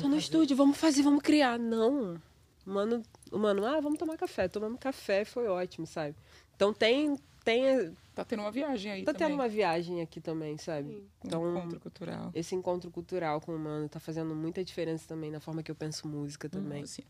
[0.00, 1.58] tô no estúdio, vamos fazer, vamos criar.
[1.58, 2.20] Não.
[2.64, 4.48] Mano, o mano, ah, vamos tomar café.
[4.48, 6.14] Tomamos café, foi ótimo, sabe?
[6.54, 9.26] Então tem, tem Tá tendo uma viagem aí tá também.
[9.28, 11.02] tendo uma viagem aqui também, sabe?
[11.24, 12.30] Então, Um encontro cultural.
[12.34, 15.74] esse encontro cultural com o mano tá fazendo muita diferença também na forma que eu
[15.74, 16.82] penso música também.
[16.82, 17.02] Assim,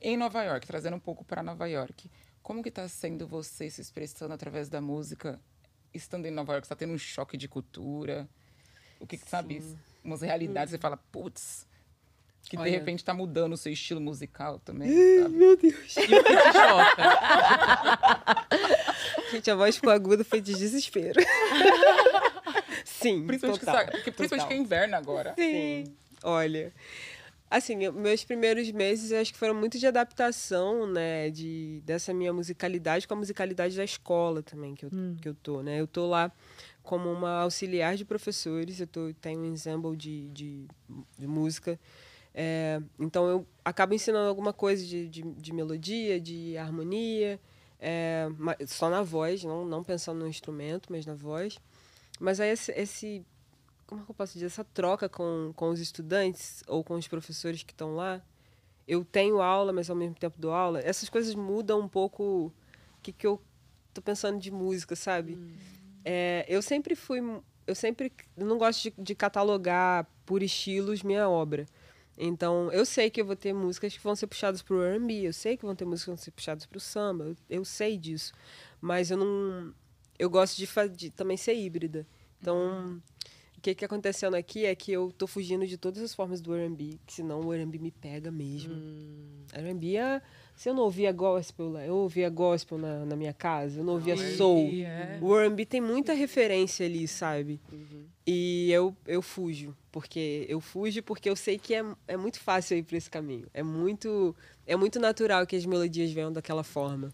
[0.00, 2.10] Em Nova York, trazendo um pouco para Nova York,
[2.42, 5.40] como que tá sendo você se expressando através da música,
[5.94, 6.66] estando em Nova York?
[6.66, 8.28] Você tá tendo um choque de cultura?
[8.98, 9.62] O que, que sabe?
[10.02, 11.64] Umas realidades, você fala, putz,
[12.48, 12.70] que de Olha.
[12.70, 14.88] repente tá mudando o seu estilo musical também,
[15.20, 15.34] sabe?
[15.36, 15.96] Meu Deus.
[15.96, 17.02] E o que te choca?
[19.30, 21.20] Gente, a voz ficou aguda foi de desespero.
[22.84, 25.34] Sim, Principalmente, que, total, sa- porque, principalmente que é inverno agora.
[25.38, 25.84] Sim.
[26.22, 26.72] Olha,
[27.50, 32.12] assim, eu- meus primeiros meses eu acho que foram muito de adaptação, né, de dessa
[32.12, 35.80] minha musicalidade com a musicalidade da escola também que eu, que eu tô, né?
[35.80, 36.30] Eu tô lá
[36.82, 40.66] como uma auxiliar de professores, eu tô, tenho um ensemble de, de,
[41.18, 41.78] de música.
[42.34, 47.40] É, então eu acabo ensinando alguma coisa de, de, de melodia, de harmonia,
[47.78, 48.28] é,
[48.66, 51.58] só na voz, não, não pensando no instrumento, mas na voz.
[52.20, 53.24] Mas aí esse, esse
[53.90, 57.08] como é que eu posso dizer, essa troca com, com os estudantes ou com os
[57.08, 58.22] professores que estão lá,
[58.86, 62.52] eu tenho aula, mas ao mesmo tempo dou aula, essas coisas mudam um pouco o
[63.02, 63.40] que, que eu
[63.92, 65.36] tô pensando de música, sabe?
[66.04, 67.20] É, eu sempre fui,
[67.66, 71.66] eu sempre não gosto de, de catalogar por estilos minha obra.
[72.22, 75.32] Então, eu sei que eu vou ter músicas que vão ser puxadas pro R&B, eu
[75.32, 78.34] sei que vão ter músicas que vão ser puxadas pro samba, eu, eu sei disso.
[78.78, 79.74] Mas eu não
[80.18, 82.06] eu gosto de, de também ser híbrida.
[82.38, 83.02] Então,
[83.56, 86.54] o que que acontecendo aqui é que eu tô fugindo de todas as formas do
[86.54, 88.74] R&B, que senão o R&B me pega mesmo.
[89.54, 90.20] R&B é...
[90.60, 93.94] Se eu não ouvia gospel lá, eu ouvia gospel na, na minha casa, eu não
[93.94, 94.68] ouvia soul.
[94.84, 95.18] é.
[95.22, 97.58] O R&B tem muita referência ali, sabe?
[98.26, 102.76] E eu, eu fujo, porque eu fujo porque eu sei que é, é muito fácil
[102.76, 103.46] ir por esse caminho.
[103.54, 104.36] É muito
[104.66, 107.08] é muito natural que as melodias venham daquela forma,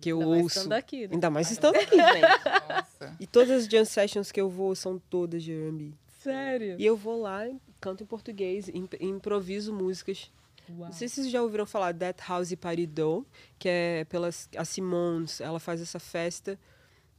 [0.00, 0.58] que eu Ainda mais ouço.
[0.58, 1.14] estando aqui, né?
[1.14, 2.68] Ainda mais estando aqui, gente.
[2.68, 3.16] Nossa.
[3.18, 5.90] E todas as jam sessions que eu vou são todas de R&B.
[6.20, 6.76] Sério?
[6.78, 7.48] E eu vou lá,
[7.80, 10.30] canto em português, imp- improviso músicas.
[10.70, 10.86] Uau.
[10.86, 13.26] Não sei se vocês já ouviram falar That House Party Do,
[13.58, 16.58] que é pela a Simons, ela faz essa festa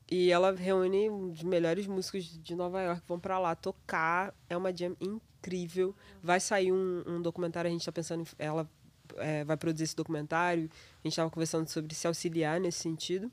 [0.09, 4.33] e ela reúne dos melhores músicos de Nova York que vão pra lá tocar.
[4.49, 5.95] É uma jam incrível.
[6.21, 8.69] Vai sair um, um documentário, a gente tá pensando ela
[9.17, 10.69] é, vai produzir esse documentário.
[11.03, 13.31] A gente tava conversando sobre se auxiliar nesse sentido.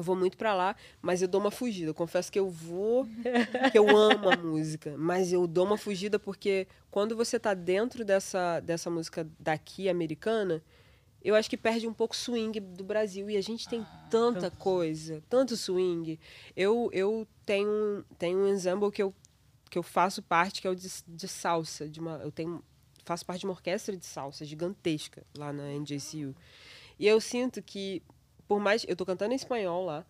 [0.00, 1.90] Eu vou muito pra lá, mas eu dou uma fugida.
[1.90, 3.06] Eu confesso que eu vou,
[3.70, 8.02] que eu amo a música, mas eu dou uma fugida porque quando você tá dentro
[8.02, 10.62] dessa, dessa música daqui americana,
[11.22, 14.50] eu acho que perde um pouco o swing do Brasil e a gente tem tanta
[14.50, 16.18] coisa, tanto swing.
[16.56, 19.14] Eu eu tenho tenho um ensemble que eu
[19.68, 22.64] que eu faço parte que é o de, de salsa, de uma eu tenho
[23.04, 26.34] faço parte de uma orquestra de salsa gigantesca lá na NJCU.
[26.98, 28.02] E eu sinto que
[28.50, 28.84] por mais.
[28.88, 30.04] Eu tô cantando em espanhol lá.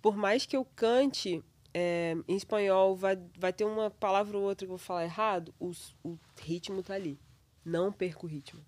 [0.00, 1.42] Por mais que eu cante
[1.74, 5.52] é, em espanhol, vai, vai ter uma palavra ou outra que eu vou falar errado,
[5.58, 5.72] o,
[6.04, 7.18] o ritmo tá ali.
[7.64, 8.64] Não perco o ritmo.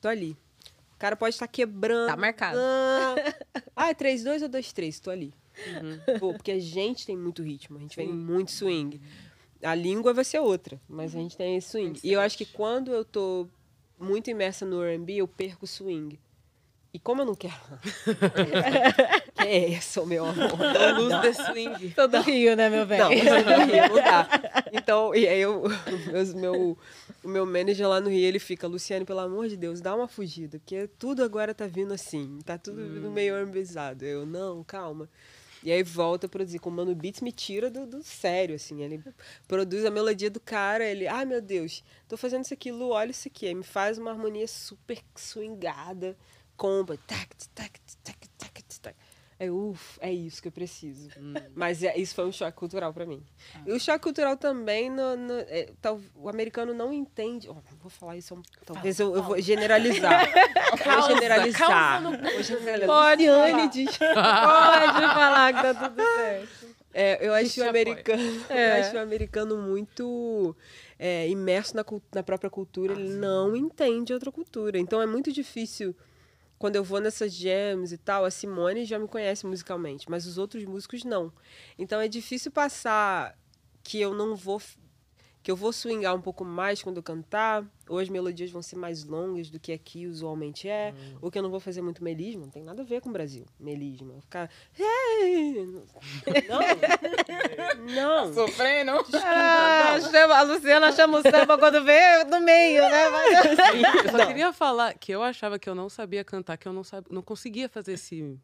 [0.00, 0.36] Tô ali.
[0.96, 2.08] O cara pode estar quebrando.
[2.08, 2.58] Tá marcado.
[2.60, 3.14] Ah,
[3.76, 4.98] ah é 3-2 ou 2-3?
[4.98, 5.32] Tô ali.
[6.18, 9.00] Pô, porque a gente tem muito ritmo, a gente vem muito swing.
[9.62, 12.00] A língua vai ser outra, mas a gente tem esse swing.
[12.02, 13.46] E eu acho que quando eu tô
[13.96, 16.18] muito imersa no R&B, eu perco o swing.
[16.94, 17.54] E como eu não quero...
[19.34, 20.50] que é isso, meu amor?
[20.98, 21.90] Luz de swing.
[21.94, 22.98] Todo Rio, né, meu bem?
[22.98, 24.28] Não, no Rio não dá.
[24.72, 25.62] Então, e aí eu,
[26.12, 26.76] meus- meu,
[27.24, 30.06] o meu manager lá no Rio, ele fica, Luciane, pelo amor de Deus, dá uma
[30.06, 34.04] fugida, porque tudo agora tá vindo assim, tá tudo vindo meio ambizado.
[34.04, 35.08] Eu, não, calma.
[35.64, 36.58] E aí volta a produzir.
[36.58, 38.82] Com o Mano Beats me tira do, do sério, assim.
[38.82, 39.02] Ele
[39.46, 43.12] produz a melodia do cara, ele, ai meu Deus, tô fazendo isso aqui, Lu, olha
[43.12, 43.46] isso aqui.
[43.46, 46.16] Aí me faz uma harmonia super swingada,
[46.62, 48.94] comba, tac, tac, tac, tac, tac.
[49.36, 51.08] É, uff, é isso que eu preciso.
[51.56, 53.20] Mas é, isso foi um choque cultural pra mim.
[53.66, 57.48] E o choque cultural também, no, no- é, tal- o americano não entende.
[57.48, 60.28] ó, vou falar isso, talvez eu, eu vou generalizar.
[60.84, 62.02] vou generalizar.
[62.02, 62.86] Vou generalizar.
[62.86, 63.66] Pode falar.
[63.68, 66.66] diz- Pode falar que tá tudo certo.
[66.94, 67.70] É, eu acho o apoia.
[67.70, 68.78] americano, É.
[68.78, 70.54] eu acho o americano muito
[70.98, 71.84] é, imerso na,
[72.14, 74.78] na própria cultura, ele não entende outra cultura.
[74.78, 75.96] Então é muito difícil
[76.62, 80.38] quando eu vou nessas jams e tal, a Simone já me conhece musicalmente, mas os
[80.38, 81.32] outros músicos não.
[81.76, 83.36] Então é difícil passar
[83.82, 84.62] que eu não vou
[85.42, 88.76] que eu vou swingar um pouco mais quando eu cantar, ou as melodias vão ser
[88.76, 92.42] mais longas do que aqui usualmente é, ou que eu não vou fazer muito melismo,
[92.42, 94.20] não tem nada a ver com o Brasil, melismo.
[94.20, 94.48] Ficar
[96.48, 96.62] não.
[97.94, 98.32] Não.
[98.32, 98.92] Sofrendo?
[99.14, 103.08] Ah, chama, a Luciana chama o samba quando vê no meio, né?
[103.10, 103.44] Mas-
[104.04, 106.84] Eu só queria falar que eu achava que eu não sabia cantar, que eu não,
[106.84, 107.04] sab...
[107.10, 108.38] não conseguia fazer esse.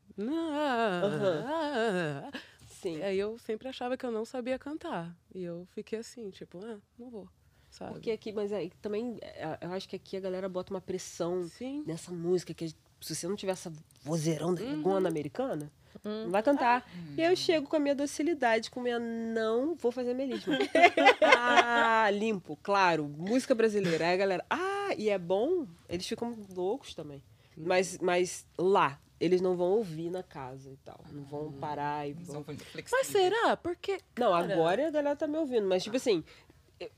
[2.80, 2.98] Sim.
[2.98, 5.16] E aí eu sempre achava que eu não sabia cantar.
[5.34, 7.28] E eu fiquei assim, tipo, ah, não vou.
[7.70, 7.92] Sabe?
[7.92, 11.46] Porque aqui, mas aí também, é, eu acho que aqui a galera bota uma pressão
[11.48, 11.84] Sim.
[11.86, 13.72] nessa música, que se você não tiver essa
[14.02, 15.06] vozeirão da Uhum.
[15.06, 15.70] americana,
[16.04, 16.88] não vai cantar.
[17.16, 20.54] E aí eu chego com a minha docilidade, com a minha não vou fazer melismo.
[21.36, 24.06] ah, limpo, claro, música brasileira.
[24.06, 25.66] Aí a galera, ah, e é bom?
[25.88, 27.22] Eles ficam loucos também.
[27.66, 31.00] Mas, mas lá, eles não vão ouvir na casa e tal.
[31.10, 32.44] Não vão parar e vão.
[32.92, 33.56] Mas será?
[33.56, 33.98] Porque.
[34.16, 36.22] não, agora a galera tá me ouvindo, mas tipo assim,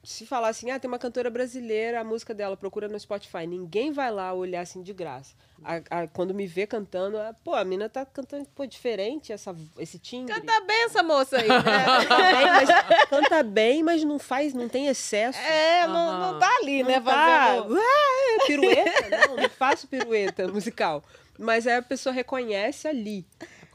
[0.04, 3.92] se falar assim, ah, tem uma cantora brasileira, a música dela, procura no Spotify, ninguém
[3.92, 5.34] vai lá olhar assim de graça.
[5.64, 9.54] A- a- quando me vê cantando, ah, pô, a mina tá cantando, pô, diferente essa,
[9.78, 10.34] esse timbre.
[10.34, 11.54] Canta bem essa moça aí, né?
[12.08, 15.38] Canta bem, mas, canta bem, mas não faz, não tem excesso.
[15.38, 16.96] É, não, não tá ali, né?
[16.98, 17.74] Não tá, Fazendo...
[17.74, 19.26] "Ué, pirueta?
[19.28, 21.02] Não, não faço pirueta musical.
[21.38, 23.24] Mas aí a pessoa reconhece ali.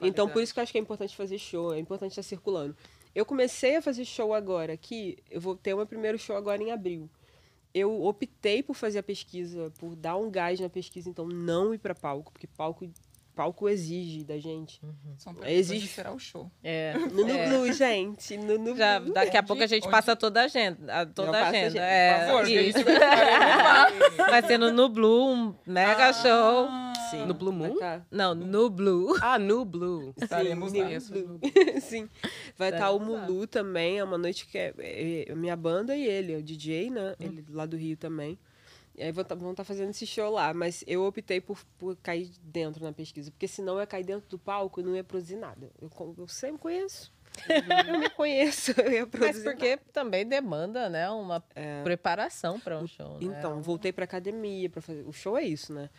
[0.01, 2.75] Então, por isso que eu acho que é importante fazer show, é importante estar circulando.
[3.15, 6.61] Eu comecei a fazer show agora aqui, eu vou ter o meu primeiro show agora
[6.61, 7.09] em abril.
[7.73, 11.77] Eu optei por fazer a pesquisa, por dar um gás na pesquisa, então não ir
[11.77, 12.89] para palco, porque palco,
[13.35, 14.79] palco exige da gente.
[15.17, 15.87] São Exige- Existe.
[15.95, 16.49] será o show.
[16.63, 16.93] É.
[16.97, 17.49] No, no É.
[17.49, 18.37] Blue, gente.
[18.37, 19.13] No, no Já, Blue.
[19.13, 21.01] daqui a pouco a gente Onde- passa toda a agenda.
[21.01, 21.65] a- Toda a agenda.
[21.67, 22.77] agenda, É, Por favor, isso.
[22.79, 22.83] gente
[24.17, 26.67] vai Vai ser no No Blue, um mega show.
[27.15, 27.25] Sim.
[27.25, 27.77] No Blue Moon?
[27.77, 29.15] Tá- Não, no Blue.
[29.21, 30.13] Ah, no Blue.
[30.21, 30.89] Estaremos Sim, lá.
[31.09, 31.39] Blue.
[31.81, 32.09] Sim.
[32.57, 36.05] Vai estar o Mulu também, é uma noite que é, é- é minha banda e
[36.05, 37.15] ele, é o DJ, né?
[37.19, 38.37] Ele lá do Rio também.
[38.97, 42.81] E aí vão estar fazendo esse show lá, mas eu optei por, por cair dentro
[42.83, 45.69] na pesquisa, porque senão eu ia cair dentro do palco e não ia produzir nada.
[45.81, 47.13] Eu, eu sempre conheço.
[47.89, 51.43] eu me conheço, eu ia Mas porque também demanda, né, uma
[51.83, 53.35] preparação para um show, né?
[53.37, 55.03] Então, voltei pra academia para fazer.
[55.05, 55.89] O show é isso, né?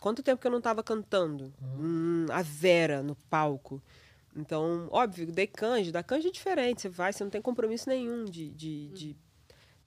[0.00, 1.52] Quanto tempo que eu não tava cantando?
[1.62, 3.82] Hum, a Vera no palco.
[4.36, 5.90] Então, óbvio, dei canja.
[5.90, 6.82] Da canja é diferente.
[6.82, 9.16] Você vai, você não tem compromisso nenhum de estar de, de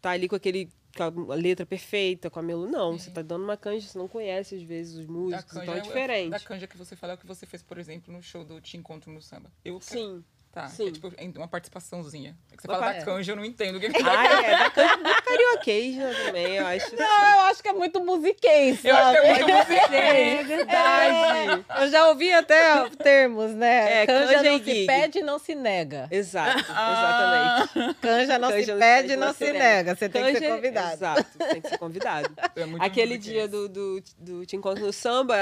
[0.02, 0.70] tá ali com aquele.
[0.96, 2.68] com a letra perfeita, com a melu.
[2.68, 5.78] Não, você tá dando uma canja, você não conhece às vezes os músicos, então é
[5.78, 6.32] canja, diferente.
[6.32, 8.60] Da canja que você fala é o que você fez, por exemplo, no show do
[8.60, 9.52] Te Encontro no Samba.
[9.64, 10.24] Eu, Sim.
[10.52, 10.88] Tá, sim.
[10.88, 12.36] é tipo uma participaçãozinha.
[12.52, 14.58] É que você Uma fala da canja, eu não entendo o que Ah, é.
[14.58, 15.96] Da canja muito carioquês
[16.26, 16.96] também, eu acho.
[16.96, 19.90] Não, eu acho que é muito musiquês, Eu acho que é muito musiquês.
[20.40, 21.66] É verdade.
[21.82, 24.02] Eu já ouvi até termos, né?
[24.02, 24.86] É, canja, canja não se gig.
[24.88, 26.08] pede, não se nega.
[26.10, 27.64] Exato, Ah.
[27.70, 27.94] exatamente.
[28.02, 29.96] Canja não Canja se não pede, não se nega.
[29.96, 30.94] Você tem que ser Canja- convidado.
[30.94, 32.34] Exato, tem que ser convidado.
[32.56, 33.20] É Aquele musiquês.
[33.24, 35.38] dia do, do, do Te Encontro no Samba,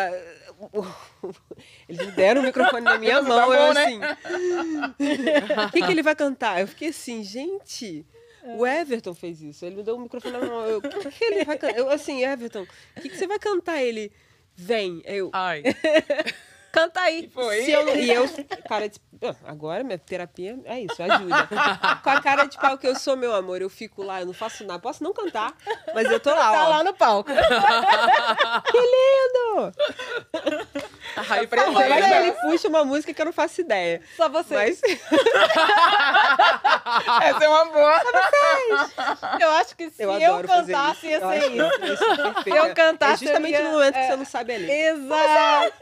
[1.88, 3.84] eles me deram o microfone na minha Tá mão, eu né?
[3.86, 4.00] assim...
[5.68, 6.60] O que, que ele vai cantar?
[6.62, 8.06] Eu fiquei assim, gente...
[8.56, 9.66] O Everton fez isso.
[9.66, 10.66] Ele me deu o microfone na mão.
[10.66, 11.78] Eu, o que, que ele vai cantar?
[11.78, 12.62] Eu, assim, Everton,
[12.96, 13.82] o que, que você vai cantar?
[13.84, 14.10] Ele,
[14.56, 15.02] vem.
[15.04, 15.64] Eu, Ai.
[16.72, 17.30] Canta aí.
[17.34, 17.64] Foi?
[17.64, 18.24] Se eu, e eu,
[18.70, 19.00] cara de.
[19.24, 21.50] ah, Agora minha terapia é isso, ajuda.
[22.04, 24.34] Com a cara de pau que eu sou, meu amor, eu fico lá, eu não
[24.34, 24.80] faço nada.
[24.80, 25.54] Posso não cantar,
[25.96, 26.70] mas eu tô lá, Tá ó.
[26.70, 27.32] lá no palco.
[27.32, 29.37] Que lindo!
[31.28, 34.02] Vai que ele puxa uma música que eu não faço ideia.
[34.16, 34.54] Só você.
[34.54, 34.80] Mas
[37.24, 38.02] Essa é uma boa.
[39.40, 42.44] Eu acho que se eu eu, cantasse, ia Eu ser isso.
[42.44, 44.08] Se eu cantasse, É justamente ia- no momento que é.
[44.08, 44.76] você não sabe a letra.
[44.76, 45.76] Exato!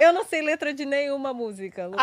[0.00, 1.96] Eu não sei letra de nenhuma música, Lu.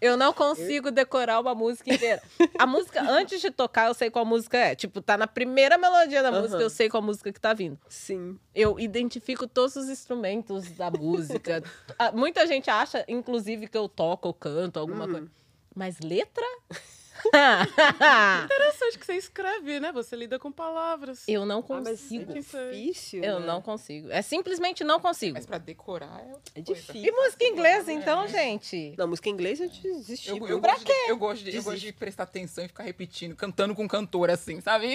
[0.00, 2.22] Eu não consigo decorar uma música inteira.
[2.58, 4.74] A música, antes de tocar, eu sei qual música é.
[4.74, 6.62] Tipo, tá na primeira melodia da música, Aham.
[6.64, 7.78] eu sei qual música que tá vindo.
[7.88, 8.38] Sim.
[8.54, 11.62] Eu identifico todos os instrumentos da música.
[11.98, 15.12] Ah, Muita gente acha, inclusive, que eu toco ou canto alguma Uhum.
[15.12, 15.30] coisa.
[15.74, 16.44] Mas letra?
[18.44, 19.92] Interessante que você escreve, né?
[19.92, 21.24] Você lida com palavras.
[21.28, 22.30] eu não Ah, mas consigo.
[22.32, 23.22] é difícil.
[23.22, 23.46] Eu né?
[23.46, 24.10] não consigo.
[24.10, 25.34] É simplesmente não consigo.
[25.34, 26.20] Mas pra decorar
[26.54, 27.04] é É difícil.
[27.04, 28.94] E música inglesa, então, gente?
[28.96, 30.30] Não, música em inglês eu desisti.
[30.30, 33.36] Eu, eu, gosto de, eu, gosto de, eu gosto de prestar atenção e ficar repetindo,
[33.36, 34.94] cantando com cantor, assim, sabe?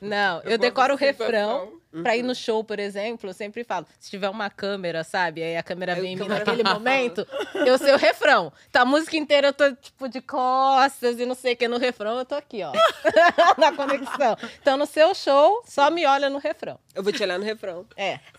[0.00, 1.80] Não, eu, gosto decoro o refrão.
[1.92, 2.02] Sensação.
[2.02, 5.42] Pra ir no show, por exemplo, eu sempre falo, se tiver uma câmera, sabe?
[5.42, 8.52] Aí a câmera vem em mim naquele momento, eu sei o refrão.
[8.70, 11.68] Então a música inteira eu tô, tipo, de costas e não sei o que.
[11.68, 12.72] No refrão eu tô aqui, ó.
[13.58, 14.36] na conexão.
[14.60, 16.78] Então no seu show, só me olha no refrão.
[16.94, 17.86] Eu vou te olhar no refrão.
[17.96, 18.18] É.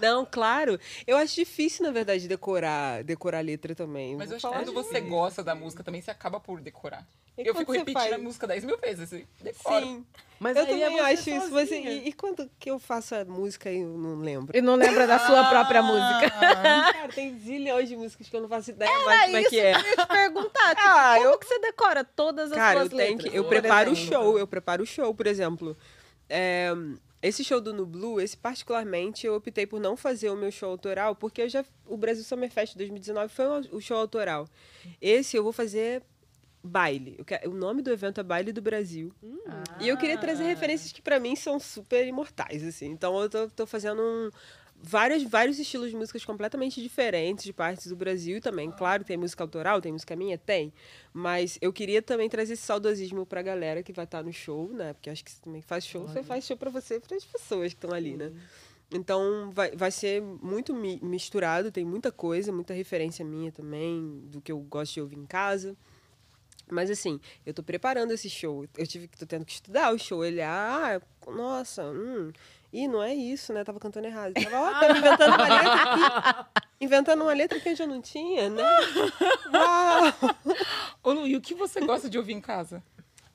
[0.00, 0.78] Não, claro.
[1.06, 4.16] Eu acho difícil, na verdade, decorar, decorar a letra também.
[4.16, 7.06] Mas eu acho que quando você gosta da música também, você acaba por decorar.
[7.36, 8.12] E eu fico repetindo faz?
[8.12, 9.84] a música 10 mil vezes, assim, decoro.
[9.84, 10.06] Sim.
[10.38, 11.52] Mas eu aí é também você acho isso.
[11.52, 11.92] Mas e, sozinha.
[11.92, 14.56] e quando que eu faço a música e eu não lembro?
[14.56, 16.30] E não lembra da sua própria música.
[16.38, 19.72] Cara, tem zilhões de músicas que eu não faço ideia mais como é que é.
[19.72, 20.74] eu ia te perguntar.
[20.76, 23.30] Tipo, Ah, como eu- que você decora todas as Cara, eu suas tenho letras?
[23.32, 23.36] que.
[23.36, 25.76] Eu preparo o show, eu preparo o show, por exemplo.
[26.28, 26.72] É,
[27.28, 31.14] esse show do Nublu, esse particularmente, eu optei por não fazer o meu show autoral,
[31.16, 31.64] porque eu já.
[31.86, 34.48] O Brasil Summer Fest 2019 foi o show autoral.
[35.00, 36.02] Esse eu vou fazer
[36.62, 37.18] baile.
[37.26, 39.12] Quero- o nome do evento é Baile do Brasil.
[39.80, 42.86] E eu queria trazer referências que pra mim são super imortais, assim.
[42.86, 44.30] Então eu tô, tô fazendo um,
[44.86, 48.70] vários, vários estilos de músicas completamente diferentes de partes do Brasil também.
[48.70, 50.72] Claro, tem música autoral, tem música minha, tem.
[51.12, 54.92] Mas eu queria também trazer esse saudosismo pra galera que vai estar no show, né?
[54.92, 57.72] Porque acho que você também faz show, você faz show pra você e pras pessoas
[57.72, 58.30] que estão ali, né?
[58.92, 64.40] Então vai, vai ser muito mi- misturado, tem muita coisa, muita referência minha também, do
[64.40, 65.74] que eu gosto de ouvir em casa.
[66.70, 68.66] Mas assim, eu tô preparando esse show.
[68.76, 70.24] Eu tive que tô tendo que estudar o show.
[70.24, 72.32] Ele, ah, nossa, hum.
[72.74, 73.62] Ih, não é isso, né?
[73.62, 74.34] Tava cantando errado.
[74.42, 76.64] Tava, ó, tava inventando uma letra aqui.
[76.80, 78.62] Inventando uma letra que eu já não tinha, né?
[79.52, 80.34] Uau!
[81.04, 82.82] Ô, Lu, e o que você gosta de ouvir em casa?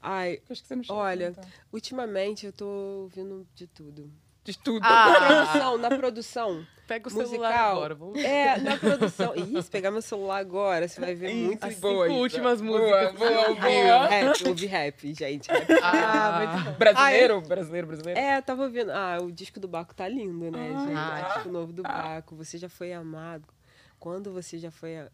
[0.02, 1.34] Ai, acho que você não chegou olha,
[1.72, 2.66] ultimamente eu tô
[3.04, 4.12] ouvindo de tudo.
[4.52, 4.82] De tudo.
[4.82, 5.14] Na Ah,
[5.46, 6.68] produção, na produção.
[6.88, 7.30] pega o musical.
[7.32, 7.94] celular agora.
[7.96, 9.34] Vamos É, na produção.
[9.36, 12.16] Ih, se pegar meu celular agora, você vai ver muito As boa, Isa.
[12.16, 13.14] últimas Boa, músicas.
[13.20, 14.08] boa, boa.
[14.08, 15.48] rap, ouvi rap, gente.
[15.52, 15.68] Rap.
[15.84, 16.78] Ah, muito bom.
[16.80, 17.42] Brasileiro?
[17.42, 18.20] Brasileiro, brasileiro?
[18.20, 18.92] É, tava ouvindo.
[18.92, 20.94] Ah, o disco do Baco tá lindo, né, gente?
[20.98, 21.22] Ai.
[21.30, 22.36] o disco novo do Baco.
[22.36, 23.48] Você já foi amado.
[24.00, 24.92] Quando você já foi.
[24.94, 25.10] é,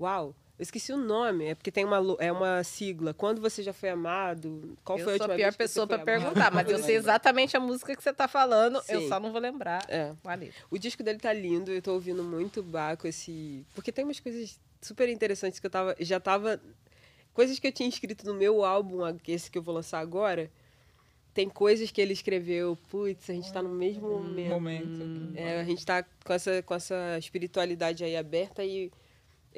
[0.00, 0.34] Uau!
[0.58, 3.14] Eu esqueci o nome, é porque tem uma, é uma sigla.
[3.14, 4.76] Quando você já foi amado?
[4.84, 6.24] Qual eu foi a sou última a pior vez que pessoa você pra foi amado?
[6.34, 9.08] perguntar, mas eu sei exatamente a música que você tá falando, eu Sim.
[9.08, 10.12] só não vou lembrar É.
[10.24, 10.52] a.
[10.68, 13.64] O disco dele tá lindo, eu tô ouvindo muito Baco, esse.
[13.72, 15.94] Porque tem umas coisas super interessantes que eu tava.
[16.00, 16.60] Já tava.
[17.32, 18.98] Coisas que eu tinha escrito no meu álbum,
[19.28, 20.50] esse que eu vou lançar agora.
[21.32, 24.50] Tem coisas que ele escreveu, putz, a gente tá no mesmo momento.
[24.50, 25.32] Momento.
[25.36, 28.90] É, a gente tá com essa, com essa espiritualidade aí aberta e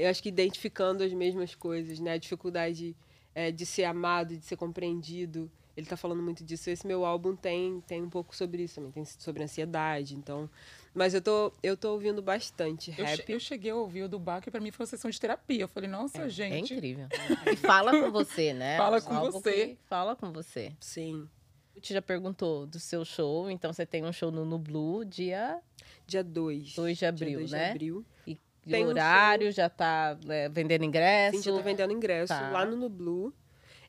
[0.01, 2.13] eu acho que identificando as mesmas coisas, né?
[2.13, 2.97] A dificuldade
[3.35, 5.51] é, de ser amado, de ser compreendido.
[5.77, 6.69] Ele tá falando muito disso.
[6.69, 10.51] Esse meu álbum tem, tem um pouco sobre isso também, tem sobre ansiedade, então...
[10.93, 13.31] Mas eu tô, eu tô ouvindo bastante Eu, che- rap.
[13.33, 15.63] eu cheguei a ouvir o do Bach e pra mim foi uma sessão de terapia.
[15.63, 16.75] Eu falei, nossa, É gente.
[16.75, 17.07] incrível.
[17.51, 18.77] E fala com você, né?
[18.77, 19.79] Fala com Algo você.
[19.87, 20.73] Fala com você.
[20.81, 21.29] Sim.
[21.77, 25.05] O Ti já perguntou do seu show, então você tem um show no, no Blue
[25.05, 25.61] dia
[26.07, 26.75] Dia 2.
[26.75, 27.65] 2 de abril, Dia 2 né?
[27.67, 28.05] de abril.
[28.27, 28.37] e
[28.67, 31.39] e Tem horário, já tá é, vendendo ingresso.
[31.39, 32.51] Sim, já tá vendendo ingresso Tá.
[32.51, 33.33] lá no Nublu.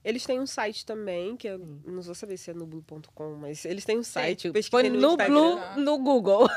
[0.03, 3.85] Eles têm um site também, que eu não vou saber se é nublu.com, mas eles
[3.85, 4.43] têm um site.
[4.43, 5.75] Gente, pesquisem põe no no Instagram.
[5.77, 6.47] No Google.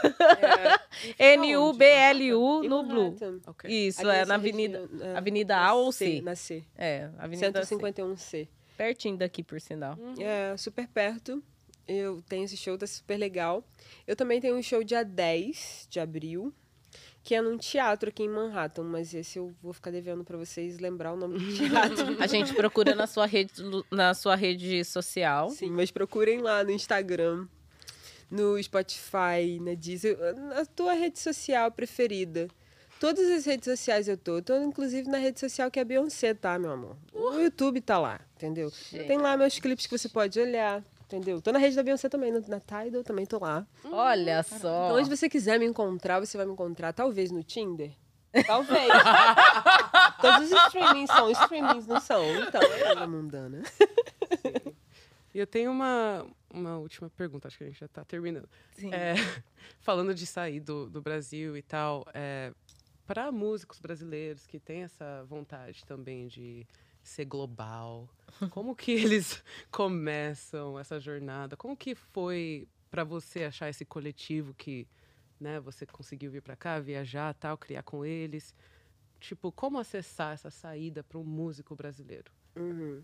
[1.18, 1.34] É.
[1.36, 3.04] N-U-B-L-U Em no Blue.
[3.12, 3.40] Manhattan.
[3.46, 3.70] Ok.
[3.70, 6.20] Isso, Ali é nessa na Avenida, região, é, Avenida A ou C, C.
[6.22, 6.64] Na C.
[6.76, 7.76] É, Avenida C.
[7.76, 8.48] 151C.
[8.78, 9.96] Pertinho daqui, por sinal.
[10.18, 11.42] É, super perto.
[11.86, 13.62] Eu tenho esse show, tá super legal.
[14.06, 16.50] Eu também tenho um show dia 10 de abril,
[17.24, 20.78] que é num teatro aqui em Manhattan, mas esse eu vou ficar devendo pra vocês
[20.78, 22.22] lembrar o nome do teatro.
[22.22, 23.52] A gente procura na sua rede,
[23.90, 25.48] na sua rede social.
[25.50, 27.48] Sim, mas procurem lá no Instagram.
[28.30, 32.48] no Spotify, na Deezer, na tua rede social preferida.
[33.00, 34.40] Todas as redes sociais eu tô.
[34.40, 36.96] Tô, inclusive, na rede social que é a Beyoncé, tá, meu amor?
[37.12, 38.72] O YouTube tá lá, entendeu?
[39.06, 40.82] Tem lá meus clipes que você pode olhar,
[41.16, 41.40] entendeu?
[41.40, 43.66] Tô na rede da Beyoncé também, no- na Tidal também tô lá.
[43.84, 44.56] Olha só.
[44.86, 47.92] Então, onde você quiser me encontrar, você vai me encontrar, talvez no Tinder.
[48.46, 48.88] Talvez.
[50.20, 52.24] Todos os streamings são streamings, não são?
[52.42, 53.62] Então, é mundana.
[55.34, 58.48] E eu tenho uma, uma última pergunta, acho que a gente já está terminando.
[58.76, 58.92] Sim.
[58.92, 59.14] É,
[59.80, 62.52] falando de sair do, do Brasil e tal, é,
[63.06, 66.66] para músicos brasileiros que têm essa vontade também de
[67.04, 68.08] ser global,
[68.50, 71.56] como que eles começam essa jornada?
[71.56, 74.88] Como que foi para você achar esse coletivo que
[75.38, 78.54] né, você conseguiu vir para cá, viajar, tal, criar com eles?
[79.20, 82.30] Tipo, como acessar essa saída para um músico brasileiro?
[82.56, 83.02] Uhum.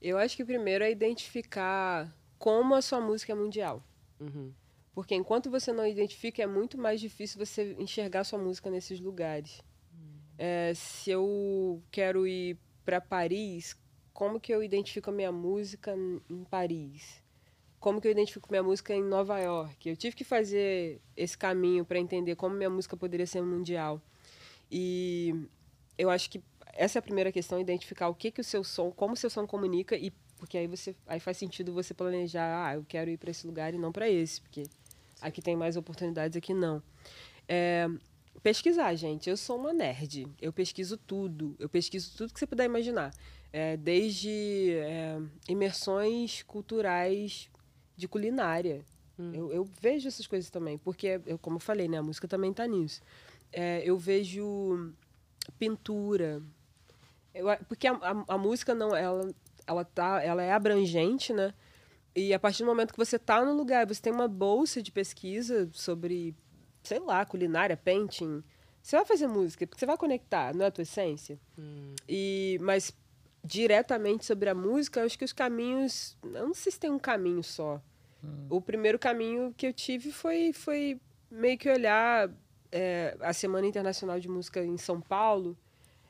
[0.00, 3.82] Eu acho que primeiro é identificar como a sua música é mundial.
[4.18, 4.52] Uhum.
[4.94, 9.62] Porque enquanto você não identifica, é muito mais difícil você enxergar sua música nesses lugares.
[10.36, 13.76] É, se eu quero ir para Paris,
[14.12, 15.94] como que eu identifico a minha música
[16.28, 17.22] em Paris?
[17.80, 19.88] Como que eu identifico minha música em Nova York?
[19.88, 24.00] Eu tive que fazer esse caminho para entender como minha música poderia ser mundial.
[24.70, 25.34] E
[25.98, 26.42] eu acho que
[26.74, 29.28] essa é a primeira questão, identificar o que que o seu som, como o seu
[29.28, 33.16] som comunica e porque aí você aí faz sentido você planejar, ah, eu quero ir
[33.16, 34.64] para esse lugar e não para esse, porque
[35.20, 36.82] aqui tem mais oportunidades, aqui não.
[37.48, 37.86] É,
[38.40, 39.28] pesquisar, gente.
[39.28, 40.26] Eu sou uma nerd.
[40.40, 41.56] Eu pesquiso tudo.
[41.58, 43.12] Eu pesquiso tudo que você puder imaginar.
[43.52, 45.18] É, desde é,
[45.48, 47.50] imersões culturais
[47.96, 48.84] de culinária.
[49.32, 52.50] Eu, eu vejo essas coisas também, porque, eu, como eu falei, né, a música também
[52.50, 53.00] está nisso.
[53.52, 54.92] É, eu vejo
[55.58, 56.42] pintura.
[57.34, 59.30] Eu porque a, a, a música não, ela,
[59.66, 61.54] ela, tá, ela é abrangente, né?
[62.14, 64.92] E a partir do momento que você está no lugar, você tem uma bolsa de
[64.92, 66.34] pesquisa sobre,
[66.82, 68.42] sei lá, culinária, painting,
[68.82, 71.38] você vai fazer música, porque você vai conectar, não é a tua essência?
[72.08, 72.92] E, mas
[73.44, 76.16] diretamente sobre a música, eu acho que os caminhos.
[76.22, 77.80] Eu não sei se tem um caminho só.
[78.48, 82.30] O primeiro caminho que eu tive foi, foi meio que olhar
[82.70, 85.56] é, a Semana Internacional de Música em São Paulo,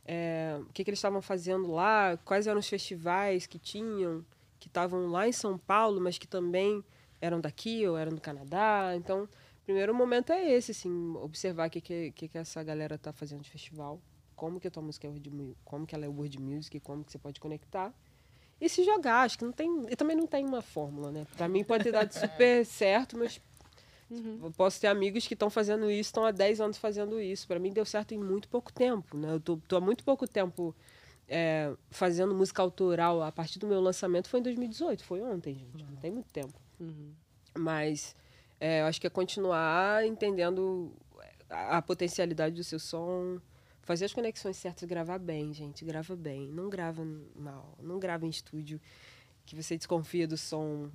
[0.05, 4.25] é, o que, que eles estavam fazendo lá, quais eram os festivais que tinham,
[4.61, 6.85] que estavam lá em São Paulo, mas que também
[7.21, 8.93] eram daqui ou eram do Canadá.
[8.95, 9.29] Então,
[9.65, 13.51] primeiro momento é esse, assim, observar o que, que, que, essa galera está fazendo de
[13.51, 14.01] festival,
[14.35, 17.05] como que a tua música é world, mu- como que ela é world music, como
[17.05, 17.93] que você pode conectar.
[18.61, 19.87] E se jogar, acho que não tem.
[19.91, 21.27] E também não tem uma fórmula, né?
[21.37, 23.41] Pra mim pode ter dado super certo, mas
[24.43, 27.47] eu posso ter amigos que estão fazendo isso, estão há 10 anos fazendo isso.
[27.49, 29.33] Para mim deu certo em muito pouco tempo, né?
[29.33, 30.75] Eu tô, tô há muito pouco tempo
[31.29, 33.23] é, fazendo música autoral.
[33.23, 35.85] A partir do meu lançamento foi em 2018, foi ontem, gente.
[35.85, 36.55] Não tem muito tempo.
[37.57, 38.15] Mas
[38.65, 40.93] é, eu acho que é continuar entendendo
[41.51, 43.41] a, a potencialidade do seu som,
[43.83, 45.85] fazer as conexões certas, gravar bem, gente.
[45.85, 46.47] Grava bem.
[46.49, 47.05] Não grava
[47.35, 47.77] mal.
[47.83, 48.81] Não grava em estúdio
[49.45, 50.89] que você desconfia do som.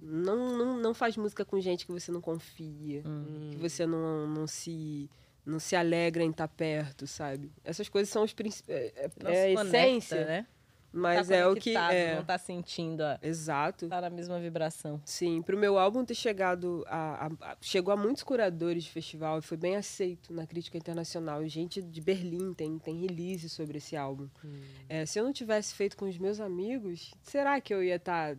[0.00, 3.02] Não, não, não faz música com gente que você não confia,
[3.50, 5.10] que você não, não se
[5.44, 7.52] não se alegra em estar perto, sabe?
[7.64, 8.76] Essas coisas são os princípios.
[8.76, 10.46] É, é- é a essência, né?
[10.92, 11.76] Mas tá é o que.
[11.76, 13.88] É, Não tá sentindo, ó, Exato.
[13.88, 15.00] tá na mesma vibração.
[15.04, 19.38] Sim, pro meu álbum ter chegado a, a- a- chegou a muitos curadores de festival
[19.38, 21.46] e foi bem aceito na crítica internacional.
[21.46, 24.28] Gente de Berlim tem, tem release sobre esse álbum.
[24.88, 28.36] É, se eu não tivesse feito com os meus amigos, será que eu ia estar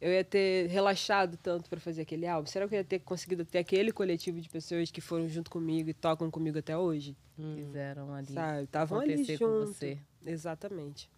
[0.00, 2.46] eu ia ter relaxado tanto para fazer aquele álbum?
[2.48, 5.88] Será que eu ia ter conseguido ter aquele coletivo de pessoas que foram junto comigo
[5.90, 7.16] e tocam comigo até hoje?
[7.36, 8.32] Fizeram ali.
[8.34, 8.64] Sabe?
[8.64, 9.66] Estavam ali acontecer com junto.
[9.74, 9.98] você.
[10.26, 11.08] Exatamente.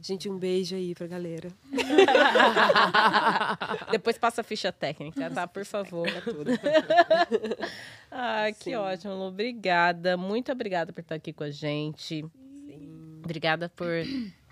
[0.00, 1.50] Gente, um beijo aí pra galera.
[3.90, 5.46] Depois passa a ficha técnica, tá?
[5.46, 6.08] Por favor.
[8.10, 8.74] ah, que Sim.
[8.76, 9.28] ótimo, Lu.
[9.28, 10.16] Obrigada.
[10.16, 12.24] Muito obrigada por estar aqui com a gente.
[13.24, 13.88] Obrigada por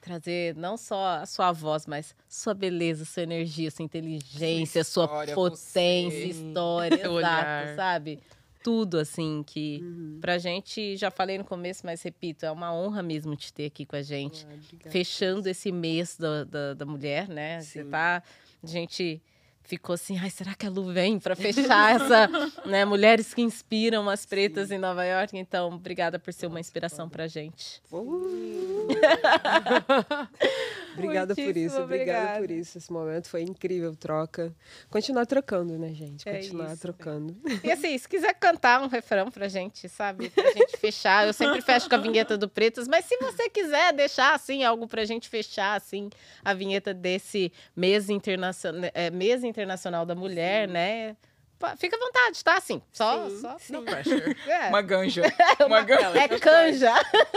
[0.01, 5.35] trazer não só a sua voz, mas sua beleza, sua energia, sua inteligência, sua, história,
[5.35, 6.27] potência, você.
[6.27, 8.21] história, exato, sabe?
[8.63, 9.83] Tudo assim que
[10.21, 13.87] pra gente, já falei no começo, mas repito, é uma honra mesmo te ter aqui
[13.87, 17.61] com a gente Ah, fechando esse mês da, da, da mulher, né?
[17.61, 17.91] Você Sim.
[17.91, 18.23] tá.
[18.63, 19.23] A gente
[19.71, 22.29] ficou assim, ai, será que a Lu vem para fechar essa,
[22.67, 22.85] né?
[22.91, 25.39] Mulheres que inspiram as pretas em Nova York.
[25.39, 27.81] Então, obrigada por ser uma inspiração pra gente.
[27.93, 28.89] Uh!
[30.93, 32.41] obrigada por isso, obrigada obrigada.
[32.41, 32.79] por isso.
[32.79, 34.53] Esse momento foi incrível, troca.
[34.91, 36.29] Continuar trocando, né, gente?
[36.29, 36.83] É Continuar isso.
[36.83, 37.37] trocando.
[37.63, 40.31] E assim, se quiser cantar um refrão pra gente, sabe?
[40.31, 41.29] Pra gente fechar.
[41.29, 44.89] Eu sempre fecho com a vinheta do Pretas, mas se você quiser deixar, assim, algo
[44.89, 46.11] pra gente fechar, assim,
[46.45, 48.75] a vinheta desse mês, internacion...
[48.93, 49.60] é, mês internacional
[50.07, 51.17] da mulher, né?
[51.59, 52.57] Pa- Fica à vontade, tá?
[52.57, 53.29] Assim, só.
[53.29, 53.73] Sim, só sim.
[53.75, 54.35] No pressure.
[54.49, 54.69] é.
[54.69, 55.23] Uma ganja.
[55.67, 56.19] Uma ganja.
[56.19, 56.93] É canja.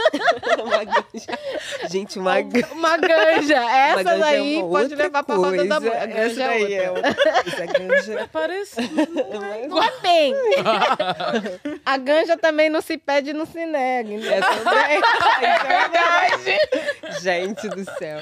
[0.64, 1.38] uma ganja.
[1.90, 2.66] Gente, uma ganja.
[2.72, 3.54] Uma ganja.
[3.54, 5.80] Essa Uma ganja é daí pode outra levar pra roda da coisa.
[5.80, 5.98] mãe.
[5.98, 7.08] A Essa ganja é é outra.
[7.10, 7.62] outra coisa.
[7.62, 8.28] A ganja.
[8.32, 9.08] Parecido.
[9.68, 10.34] Não é bem.
[11.84, 14.08] A ganja também não se pede e não se nega.
[14.10, 14.32] entendeu?
[14.32, 15.02] É também.
[15.42, 17.20] É verdade.
[17.20, 18.20] Gente do céu.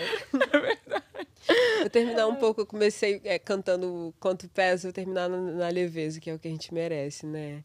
[1.81, 6.21] Vou terminar um pouco, eu comecei é, cantando Quanto Pesa, vou terminar na, na leveza,
[6.21, 7.65] que é o que a gente merece, né?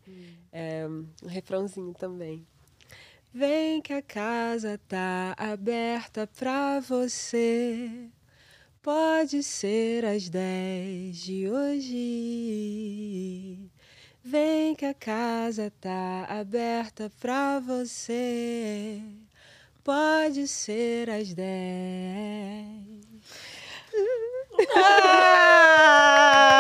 [0.52, 2.46] É, um refrãozinho também.
[3.34, 8.10] Vem que a casa tá aberta pra você.
[8.82, 12.00] Pode ser às 10 de hoje.
[14.24, 19.02] Vem que a casa tá aberta pra você.
[19.84, 22.97] Pode ser às 10.
[24.76, 26.58] Ah!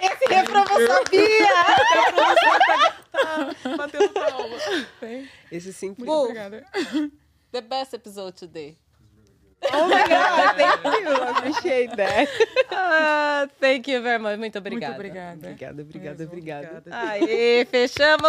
[0.00, 1.64] Esse refrão eu sabia!
[3.76, 4.56] Batendo palma.
[5.50, 5.88] Esse sim.
[5.88, 6.22] Muito Bom.
[6.24, 6.64] obrigada.
[7.52, 8.78] The best episode today.
[9.72, 11.10] Oh my God, thank you.
[11.10, 12.28] I appreciate that.
[12.72, 14.38] Ah, thank you very much.
[14.38, 14.94] Muito obrigada.
[14.94, 15.36] Muito obrigada.
[15.36, 16.82] Obrigada, obrigada, obrigada.
[16.90, 18.24] Aê, fechamos!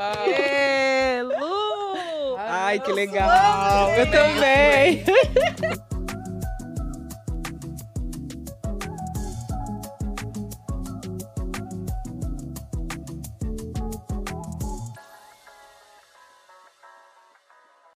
[0.00, 2.36] Aê, Lu!
[2.38, 3.28] Ai, que legal.
[3.96, 5.04] Eu também.